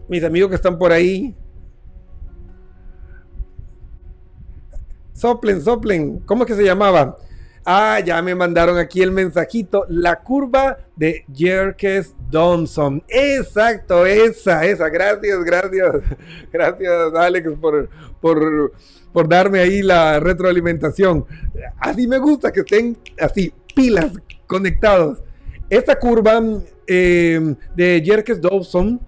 mis 0.07 0.23
amigos 0.23 0.49
que 0.49 0.55
están 0.55 0.77
por 0.77 0.91
ahí. 0.91 1.35
Soplen, 5.13 5.61
soplen. 5.61 6.19
¿Cómo 6.19 6.43
es 6.43 6.47
que 6.47 6.55
se 6.55 6.63
llamaba? 6.63 7.17
Ah, 7.67 7.99
ya 7.99 8.21
me 8.21 8.35
mandaron 8.35 8.77
aquí 8.77 9.01
el 9.01 9.11
mensajito. 9.11 9.85
La 9.89 10.21
curva 10.21 10.77
de 10.95 11.25
Jerkes 11.33 12.13
Thompson. 12.29 13.01
Exacto, 13.07 14.05
esa, 14.05 14.63
esa. 14.65 14.89
Gracias, 14.89 15.43
gracias. 15.43 15.95
Gracias, 16.53 17.15
Alex, 17.15 17.51
por, 17.59 17.89
por, 18.21 18.73
por 19.11 19.27
darme 19.27 19.59
ahí 19.59 19.81
la 19.81 20.19
retroalimentación. 20.19 21.25
Así 21.79 22.07
me 22.07 22.19
gusta 22.19 22.51
que 22.51 22.59
estén 22.59 22.97
así, 23.19 23.51
pilas, 23.73 24.11
conectados. 24.45 25.23
Esta 25.69 25.97
curva 25.97 26.39
eh, 26.85 27.55
de 27.75 28.03
Jerkes 28.05 28.39
Dawson 28.39 29.01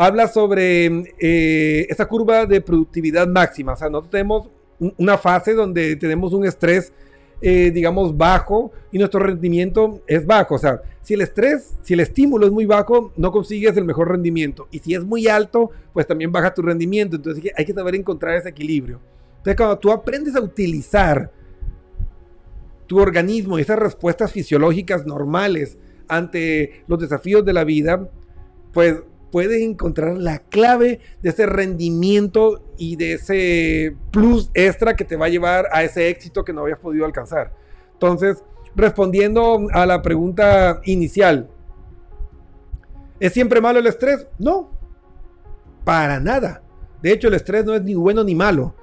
habla 0.00 0.28
sobre 0.28 0.86
eh, 1.18 1.86
esta 1.90 2.06
curva 2.06 2.46
de 2.46 2.62
productividad 2.62 3.28
máxima. 3.28 3.74
O 3.74 3.76
sea, 3.76 3.90
nosotros 3.90 4.10
tenemos 4.12 4.48
un- 4.78 4.94
una 4.96 5.18
fase 5.18 5.52
donde 5.52 5.94
tenemos 5.96 6.32
un 6.32 6.46
estrés, 6.46 6.90
eh, 7.42 7.70
digamos, 7.70 8.16
bajo 8.16 8.72
y 8.90 8.96
nuestro 8.98 9.20
rendimiento 9.20 10.00
es 10.06 10.24
bajo. 10.24 10.54
O 10.54 10.58
sea, 10.58 10.80
si 11.02 11.12
el 11.12 11.20
estrés, 11.20 11.76
si 11.82 11.92
el 11.92 12.00
estímulo 12.00 12.46
es 12.46 12.52
muy 12.52 12.64
bajo, 12.64 13.12
no 13.18 13.30
consigues 13.30 13.76
el 13.76 13.84
mejor 13.84 14.08
rendimiento. 14.08 14.68
Y 14.70 14.78
si 14.78 14.94
es 14.94 15.04
muy 15.04 15.28
alto, 15.28 15.70
pues 15.92 16.06
también 16.06 16.32
baja 16.32 16.54
tu 16.54 16.62
rendimiento. 16.62 17.16
Entonces 17.16 17.52
hay 17.54 17.64
que 17.66 17.74
saber 17.74 17.94
encontrar 17.94 18.36
ese 18.38 18.48
equilibrio. 18.48 19.00
Entonces, 19.36 19.56
cuando 19.56 19.78
tú 19.78 19.92
aprendes 19.92 20.34
a 20.34 20.40
utilizar 20.40 21.30
tu 22.86 22.98
organismo 22.98 23.58
y 23.58 23.62
esas 23.62 23.78
respuestas 23.78 24.32
fisiológicas 24.32 25.04
normales 25.04 25.76
ante 26.08 26.82
los 26.86 26.98
desafíos 26.98 27.44
de 27.44 27.52
la 27.52 27.64
vida, 27.64 28.08
pues 28.72 28.96
puedes 29.30 29.62
encontrar 29.62 30.16
la 30.16 30.38
clave 30.38 31.00
de 31.22 31.30
ese 31.30 31.46
rendimiento 31.46 32.62
y 32.76 32.96
de 32.96 33.14
ese 33.14 33.96
plus 34.10 34.50
extra 34.54 34.96
que 34.96 35.04
te 35.04 35.16
va 35.16 35.26
a 35.26 35.30
llevar 35.30 35.66
a 35.72 35.82
ese 35.82 36.08
éxito 36.08 36.44
que 36.44 36.52
no 36.52 36.62
habías 36.62 36.78
podido 36.78 37.04
alcanzar. 37.04 37.52
Entonces, 37.92 38.42
respondiendo 38.74 39.68
a 39.72 39.86
la 39.86 40.02
pregunta 40.02 40.80
inicial, 40.84 41.50
¿es 43.18 43.32
siempre 43.32 43.60
malo 43.60 43.78
el 43.78 43.86
estrés? 43.86 44.26
No, 44.38 44.70
para 45.84 46.20
nada. 46.20 46.62
De 47.02 47.12
hecho, 47.12 47.28
el 47.28 47.34
estrés 47.34 47.64
no 47.64 47.74
es 47.74 47.82
ni 47.82 47.94
bueno 47.94 48.24
ni 48.24 48.34
malo, 48.34 48.74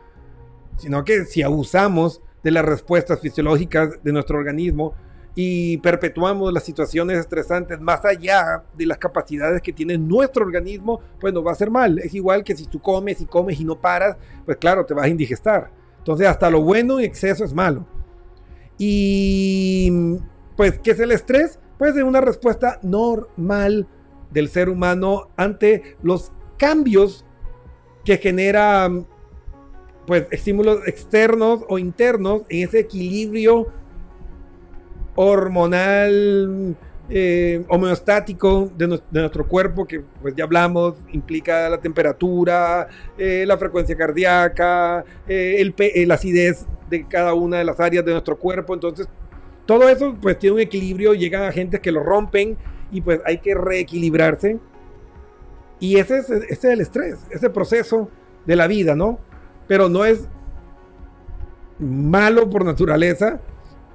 sino 0.78 1.04
que 1.04 1.26
si 1.26 1.42
abusamos 1.42 2.22
de 2.44 2.52
las 2.52 2.66
respuestas 2.66 3.20
fisiológicas 3.20 4.02
de 4.04 4.14
nuestro 4.14 4.38
organismo 4.38 4.94
y 5.40 5.78
perpetuamos 5.78 6.52
las 6.52 6.64
situaciones 6.64 7.20
estresantes 7.20 7.80
más 7.80 8.04
allá 8.04 8.64
de 8.76 8.88
las 8.88 8.98
capacidades 8.98 9.62
que 9.62 9.72
tiene 9.72 9.96
nuestro 9.96 10.44
organismo, 10.44 11.00
pues 11.20 11.32
nos 11.32 11.46
va 11.46 11.52
a 11.52 11.54
hacer 11.54 11.70
mal. 11.70 12.00
Es 12.00 12.16
igual 12.16 12.44
que 12.44 12.58
si 12.58 12.66
tú 12.66 12.82
comes 12.82 13.22
y 13.22 13.28
comes 13.28 13.60
y 13.60 13.64
no 13.64 13.80
paras, 13.80 14.18
pues 14.46 14.58
claro, 14.58 14.84
te 14.84 14.96
vas 14.96 15.06
a 15.06 15.10
indigestar. 15.10 15.70
Entonces, 16.00 16.26
hasta 16.26 16.50
lo 16.50 16.64
bueno 16.64 16.98
en 16.98 17.06
exceso 17.06 17.46
es 17.46 17.54
malo. 17.54 17.86
Y 18.80 20.18
pues, 20.56 20.80
¿qué 20.80 20.90
es 20.90 21.00
el 21.00 21.12
estrés? 21.12 21.60
Pues 21.78 21.96
es 21.96 22.02
una 22.02 22.20
respuesta 22.20 22.80
normal 22.82 23.88
del 24.32 24.50
ser 24.50 24.70
humano 24.70 25.30
ante 25.38 25.98
los 26.02 26.32
cambios 26.58 27.28
que 28.04 28.18
genera 28.18 28.90
pues 30.08 30.26
estímulos 30.32 30.88
externos 30.88 31.64
o 31.68 31.78
internos 31.78 32.44
en 32.50 32.68
ese 32.68 32.80
equilibrio 32.80 33.68
hormonal 35.20 36.76
eh, 37.10 37.64
homeostático 37.70 38.72
de, 38.78 38.88
nu- 38.88 39.02
de 39.10 39.20
nuestro 39.22 39.48
cuerpo 39.48 39.86
que 39.86 40.02
pues 40.22 40.36
ya 40.36 40.44
hablamos 40.44 40.94
implica 41.12 41.70
la 41.70 41.80
temperatura 41.80 42.88
eh, 43.18 43.44
la 43.48 43.58
frecuencia 43.58 43.96
cardíaca 43.98 45.04
eh, 45.28 45.56
el, 45.60 45.74
la 46.08 46.14
acidez 46.16 46.66
de 46.90 47.08
cada 47.08 47.34
una 47.34 47.58
de 47.58 47.64
las 47.64 47.80
áreas 47.80 48.06
de 48.06 48.12
nuestro 48.12 48.38
cuerpo. 48.38 48.74
Entonces 48.74 49.08
todo 49.66 49.90
eso 49.90 50.16
pues 50.22 50.38
tiene 50.38 50.56
un 50.56 50.62
equilibrio 50.62 51.14
llegan 51.14 51.44
agentes 51.44 51.80
que 51.80 51.92
lo 51.92 52.04
rompen 52.04 52.56
y 52.92 53.02
pues 53.02 53.20
hay 53.26 53.40
que 53.40 53.56
reequilibrarse. 53.56 54.60
Y 55.80 55.98
ese 55.98 56.20
es, 56.20 56.30
ese 56.30 56.44
es 56.52 56.64
el 56.66 56.82
estrés 56.82 57.18
ese 57.32 57.50
proceso 57.50 58.10
de 58.46 58.56
la 58.56 58.68
vida 58.68 58.96
no 58.96 59.20
pero 59.68 59.90
no 59.90 60.06
es 60.06 60.28
malo 61.80 62.50
por 62.50 62.66
naturaleza, 62.66 63.40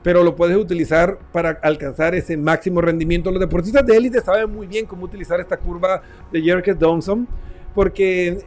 pero 0.02 0.24
lo 0.24 0.34
puedes 0.34 0.56
utilizar 0.56 1.18
para 1.32 1.50
alcanzar 1.62 2.14
ese 2.14 2.36
máximo 2.36 2.80
rendimiento. 2.80 3.30
Los 3.30 3.40
deportistas 3.40 3.86
de 3.86 3.96
élite 3.96 4.20
saben 4.20 4.50
muy 4.50 4.66
bien 4.66 4.86
cómo 4.86 5.04
utilizar 5.04 5.40
esta 5.40 5.56
curva 5.56 6.02
de 6.32 6.42
Jerker 6.42 6.76
Thompson, 6.76 7.28
porque 7.74 8.38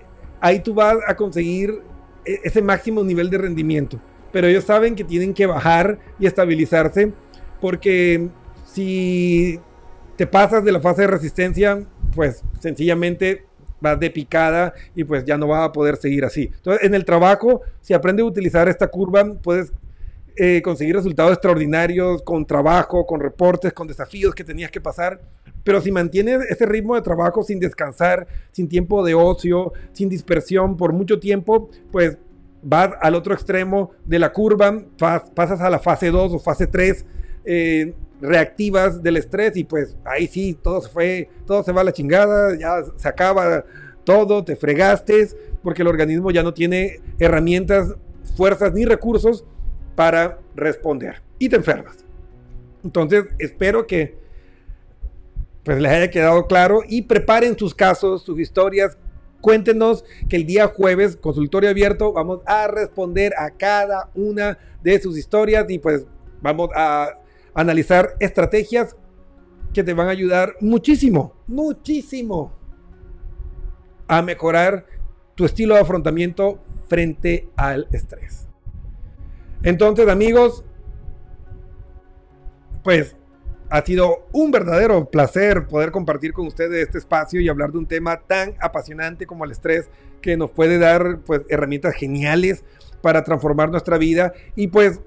ahí 0.42 0.60
tú 0.60 0.74
vas 0.74 0.98
a 1.08 1.16
conseguir 1.16 1.82
e- 2.26 2.40
ese 2.44 2.62
máximo 2.62 3.04
nivel 3.04 3.30
de 3.30 3.38
rendimiento. 3.38 4.00
Pero 4.32 4.48
ellos 4.48 4.66
saben 4.66 4.96
que 4.96 5.04
tienen 5.04 5.34
que 5.34 5.46
bajar 5.46 5.98
y 6.20 6.26
estabilizarse, 6.26 7.14
porque 7.62 8.28
si 8.66 9.60
te 10.18 10.28
pasas 10.28 10.64
de 10.64 10.72
la 10.74 10.82
fase 10.82 11.04
de 11.04 11.08
resistencia, 11.08 11.84
pues 12.14 12.44
sencillamente 12.60 13.46
vas 13.80 14.00
de 14.00 14.10
picada 14.10 14.74
y 14.96 15.04
pues 15.04 15.24
ya 15.26 15.38
no 15.38 15.48
vas 15.48 15.66
a 15.68 15.72
poder 15.72 15.96
seguir 15.98 16.26
así. 16.26 16.52
Entonces, 16.54 16.84
en 16.84 16.96
el 16.96 17.06
trabajo, 17.06 17.62
si 17.82 17.94
aprendes 17.94 18.24
a 18.24 18.28
utilizar 18.28 18.68
esta 18.68 18.88
curva, 18.88 19.26
puedes 19.42 19.72
eh, 20.38 20.62
conseguir 20.62 20.96
resultados 20.96 21.34
extraordinarios 21.34 22.22
con 22.24 22.46
trabajo, 22.46 23.06
con 23.06 23.20
reportes, 23.20 23.74
con 23.74 23.88
desafíos 23.88 24.34
que 24.36 24.44
tenías 24.44 24.72
que 24.72 24.82
pasar. 24.82 25.22
Pero 25.64 25.82
si 25.82 25.92
mantienes 25.92 26.42
ese 26.50 26.66
ritmo 26.66 26.96
de 26.96 27.02
trabajo 27.02 27.42
sin 27.44 27.60
descansar, 27.60 28.28
sin 28.52 28.68
tiempo 28.68 29.04
de 29.04 29.16
ocio, 29.16 29.74
sin 29.94 30.10
dispersión 30.10 30.78
por 30.78 30.94
mucho 30.94 31.20
tiempo, 31.20 31.70
pues 31.92 32.18
vas 32.62 32.92
al 33.02 33.16
otro 33.16 33.34
extremo 33.34 33.92
de 34.06 34.20
la 34.20 34.32
curva, 34.32 34.72
pas- 34.98 35.30
pasas 35.34 35.62
a 35.62 35.70
la 35.70 35.80
fase 35.80 36.12
2 36.12 36.34
o 36.34 36.40
fase 36.40 36.68
3 36.68 37.06
eh, 37.46 37.94
reactivas 38.22 39.02
del 39.04 39.18
estrés 39.18 39.56
y 39.58 39.64
pues 39.64 39.96
ahí 40.04 40.28
sí, 40.28 40.58
todo 40.62 40.82
se 40.82 40.90
fue, 40.90 41.30
todo 41.46 41.64
se 41.64 41.72
va 41.72 41.82
a 41.82 41.84
la 41.84 41.94
chingada, 41.94 42.56
ya 42.58 42.84
se 42.96 43.08
acaba 43.08 43.66
todo, 44.04 44.44
te 44.44 44.56
fregaste, 44.56 45.28
porque 45.64 45.82
el 45.82 45.88
organismo 45.88 46.30
ya 46.32 46.44
no 46.44 46.54
tiene 46.54 47.00
herramientas, 47.20 47.96
fuerzas 48.38 48.74
ni 48.74 48.86
recursos 48.86 49.46
para 49.96 50.40
responder 50.56 51.22
y 51.40 51.50
te 51.50 51.56
enfermas. 51.56 52.06
Entonces, 52.84 53.26
espero 53.40 53.88
que 53.88 54.18
pues 55.64 55.82
les 55.82 55.92
haya 55.92 56.12
quedado 56.12 56.46
claro 56.46 56.82
y 56.88 57.02
preparen 57.02 57.58
sus 57.58 57.74
casos, 57.74 58.22
sus 58.22 58.40
historias. 58.40 58.98
Cuéntenos 59.42 60.06
que 60.30 60.36
el 60.36 60.46
día 60.46 60.68
jueves, 60.68 61.18
consultorio 61.18 61.70
abierto, 61.70 62.14
vamos 62.14 62.42
a 62.46 62.68
responder 62.68 63.34
a 63.38 63.50
cada 63.50 64.10
una 64.14 64.58
de 64.84 65.00
sus 65.00 65.18
historias 65.18 65.66
y 65.70 65.80
pues 65.80 66.06
vamos 66.42 66.70
a 66.76 67.20
analizar 67.54 68.16
estrategias 68.20 68.96
que 69.74 69.84
te 69.84 69.94
van 69.94 70.08
a 70.08 70.12
ayudar 70.12 70.56
muchísimo, 70.62 71.34
muchísimo 71.48 72.54
a 74.08 74.22
mejorar 74.22 74.86
tu 75.36 75.46
estilo 75.46 75.76
de 75.76 75.82
afrontamiento 75.82 76.60
frente 76.88 77.50
al 77.56 77.88
estrés. 77.92 78.48
Entonces, 79.66 80.08
amigos, 80.08 80.64
pues 82.84 83.16
ha 83.72 83.84
sido 83.84 84.28
un 84.32 84.52
verdadero 84.52 85.10
placer 85.10 85.66
poder 85.66 85.92
compartir 85.92 86.34
con 86.34 86.46
ustedes 86.46 86.86
este 86.86 87.00
espacio 87.00 87.42
y 87.42 87.50
hablar 87.50 87.72
de 87.72 87.80
un 87.80 87.88
tema 87.88 88.22
tan 88.22 88.54
apasionante 88.62 89.26
como 89.26 89.44
el 89.44 89.52
estrés 89.52 89.90
que 90.22 90.38
nos 90.38 90.52
puede 90.52 90.78
dar 90.78 91.20
pues 91.26 91.42
herramientas 91.50 91.96
geniales 91.96 92.64
para 93.02 93.24
transformar 93.24 93.70
nuestra 93.72 93.98
vida. 93.98 94.34
Y 94.56 94.68
pues 94.68 95.02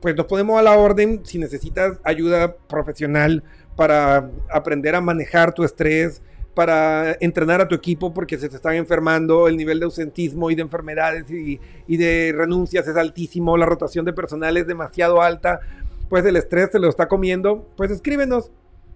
pues 0.00 0.16
nos 0.16 0.26
ponemos 0.26 0.58
a 0.58 0.62
la 0.62 0.78
orden 0.78 1.20
si 1.24 1.38
necesitas 1.38 1.98
ayuda 2.02 2.56
profesional 2.68 3.42
para 3.76 4.30
aprender 4.50 4.94
a 4.94 5.00
manejar 5.00 5.52
tu 5.52 5.64
estrés, 5.64 6.22
para 6.54 7.16
entrenar 7.20 7.60
a 7.60 7.68
tu 7.68 7.74
equipo 7.74 8.12
porque 8.12 8.38
se 8.38 8.48
te 8.48 8.56
están 8.56 8.74
enfermando, 8.74 9.48
el 9.48 9.56
nivel 9.56 9.78
de 9.78 9.84
ausentismo 9.84 10.50
y 10.50 10.56
de 10.56 10.62
enfermedades 10.62 11.30
y, 11.30 11.60
de 11.96 12.34
renuncias 12.36 12.88
es 12.88 12.96
altísimo, 12.96 13.56
la 13.56 13.66
rotación 13.66 14.04
de 14.04 14.12
personal 14.12 14.56
es 14.56 14.66
demasiado 14.66 15.22
alta, 15.22 15.60
pues 16.08 16.24
el 16.24 16.34
estrés 16.36 16.70
se 16.72 16.80
lo 16.80 16.88
está 16.88 17.06
comiendo, 17.06 17.68
pues 17.76 17.90
escríbenos 17.90 18.50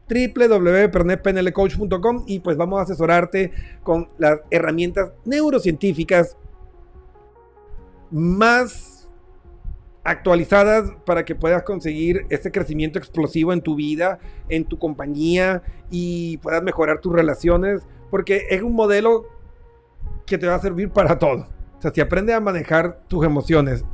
www.pernetpnlcoach.com 0.09 2.25
y 2.27 2.41
pues 2.41 2.57
vamos 2.57 2.81
a 2.81 2.83
asesorarte 2.83 3.53
con 3.83 4.09
las 4.19 4.41
herramientas 4.51 5.13
neurocientíficas 5.25 6.37
más 8.11 8.92
actualizadas 10.05 10.93
para 11.07 11.25
que 11.25 11.35
puedas 11.35 11.63
conseguir 11.63 12.27
ese 12.29 12.51
crecimiento 12.51 12.99
explosivo 12.99 13.53
en 13.53 13.61
tu 13.61 13.77
vida, 13.77 14.19
en 14.49 14.65
tu 14.65 14.79
compañía 14.79 15.63
y 15.91 16.39
puedas 16.39 16.63
mejorar 16.63 17.01
tus 17.01 17.13
relaciones, 17.13 17.87
porque 18.11 18.47
es 18.51 18.63
un 18.63 18.75
modelo 18.75 19.27
que 20.27 20.39
te 20.39 20.47
va 20.47 20.57
a 20.57 20.61
servir 20.61 20.91
para 20.91 21.19
todo. 21.19 21.47
O 21.79 21.83
sea, 21.83 21.93
si 21.93 22.01
aprendes 22.01 22.35
a 22.35 22.41
manejar 22.41 23.03
tus 23.09 23.25
emociones, 23.25 23.85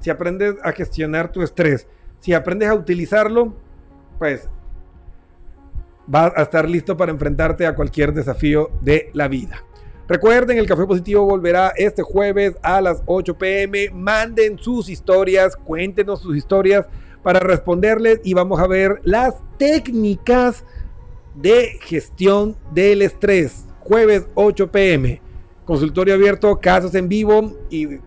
si 0.00 0.10
aprendes 0.10 0.56
a 0.62 0.72
gestionar 0.72 1.30
tu 1.30 1.42
estrés, 1.42 1.86
si 2.20 2.34
aprendes 2.34 2.68
a 2.68 2.74
utilizarlo, 2.74 3.54
pues 4.18 4.48
vas 6.06 6.32
a 6.36 6.42
estar 6.42 6.68
listo 6.68 6.96
para 6.96 7.12
enfrentarte 7.12 7.66
a 7.66 7.74
cualquier 7.74 8.12
desafío 8.12 8.70
de 8.80 9.10
la 9.12 9.28
vida. 9.28 9.64
Recuerden, 10.12 10.58
el 10.58 10.66
Café 10.66 10.84
Positivo 10.84 11.24
volverá 11.24 11.72
este 11.74 12.02
jueves 12.02 12.54
a 12.60 12.82
las 12.82 13.02
8 13.06 13.38
pm. 13.38 13.88
Manden 13.94 14.58
sus 14.58 14.90
historias, 14.90 15.56
cuéntenos 15.56 16.20
sus 16.20 16.36
historias 16.36 16.84
para 17.22 17.40
responderles 17.40 18.20
y 18.22 18.34
vamos 18.34 18.60
a 18.60 18.66
ver 18.66 19.00
las 19.04 19.36
técnicas 19.56 20.66
de 21.34 21.78
gestión 21.80 22.58
del 22.74 23.00
estrés. 23.00 23.64
Jueves 23.80 24.26
8 24.34 24.70
pm. 24.70 25.22
Consultorio 25.64 26.12
abierto, 26.12 26.60
casos 26.60 26.94
en 26.94 27.08
vivo 27.08 27.56
y 27.70 27.86
pues, 27.86 27.98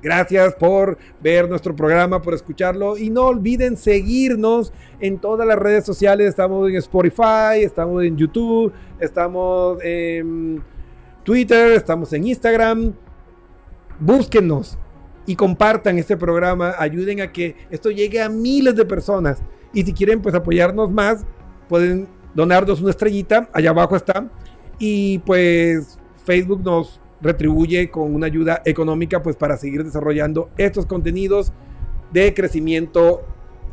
gracias 0.00 0.54
por 0.54 0.96
ver 1.20 1.48
nuestro 1.48 1.74
programa, 1.74 2.22
por 2.22 2.34
escucharlo 2.34 2.96
y 2.96 3.10
no 3.10 3.24
olviden 3.24 3.76
seguirnos 3.76 4.72
en 5.00 5.18
todas 5.18 5.44
las 5.44 5.58
redes 5.58 5.84
sociales. 5.84 6.28
Estamos 6.28 6.70
en 6.70 6.76
Spotify, 6.76 7.64
estamos 7.64 8.04
en 8.04 8.16
YouTube, 8.16 8.72
estamos 9.00 9.82
en 9.82 10.62
Twitter, 11.28 11.72
estamos 11.72 12.10
en 12.14 12.26
Instagram. 12.26 12.94
Búsquenos 14.00 14.78
y 15.26 15.36
compartan 15.36 15.98
este 15.98 16.16
programa, 16.16 16.72
ayuden 16.78 17.20
a 17.20 17.30
que 17.30 17.54
esto 17.68 17.90
llegue 17.90 18.22
a 18.22 18.30
miles 18.30 18.74
de 18.74 18.86
personas. 18.86 19.42
Y 19.74 19.82
si 19.82 19.92
quieren 19.92 20.22
pues 20.22 20.34
apoyarnos 20.34 20.90
más, 20.90 21.26
pueden 21.68 22.08
donarnos 22.34 22.80
una 22.80 22.92
estrellita, 22.92 23.50
allá 23.52 23.68
abajo 23.68 23.94
está. 23.94 24.26
Y 24.78 25.18
pues 25.18 25.98
Facebook 26.24 26.62
nos 26.64 26.98
retribuye 27.20 27.90
con 27.90 28.14
una 28.14 28.24
ayuda 28.24 28.62
económica 28.64 29.22
pues 29.22 29.36
para 29.36 29.58
seguir 29.58 29.84
desarrollando 29.84 30.48
estos 30.56 30.86
contenidos 30.86 31.52
de 32.10 32.32
crecimiento 32.32 33.20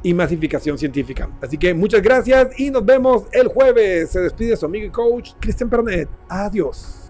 y 0.03 0.13
masificación 0.13 0.77
científica. 0.77 1.29
Así 1.41 1.57
que 1.57 1.73
muchas 1.73 2.01
gracias 2.01 2.59
y 2.59 2.69
nos 2.69 2.85
vemos 2.85 3.23
el 3.31 3.47
jueves. 3.47 4.09
Se 4.09 4.19
despide 4.19 4.57
su 4.57 4.65
amigo 4.65 4.87
y 4.87 4.89
coach 4.89 5.31
Cristian 5.39 5.69
Pernet. 5.69 6.09
Adiós. 6.27 7.04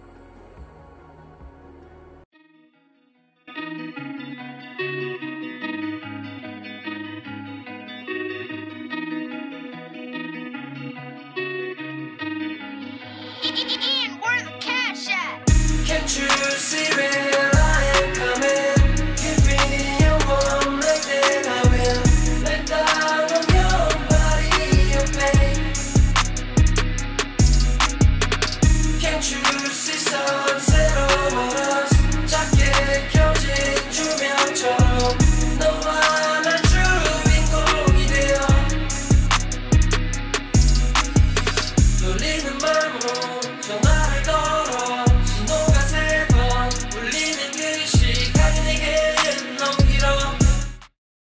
true 16.08 16.28
it? 16.28 17.35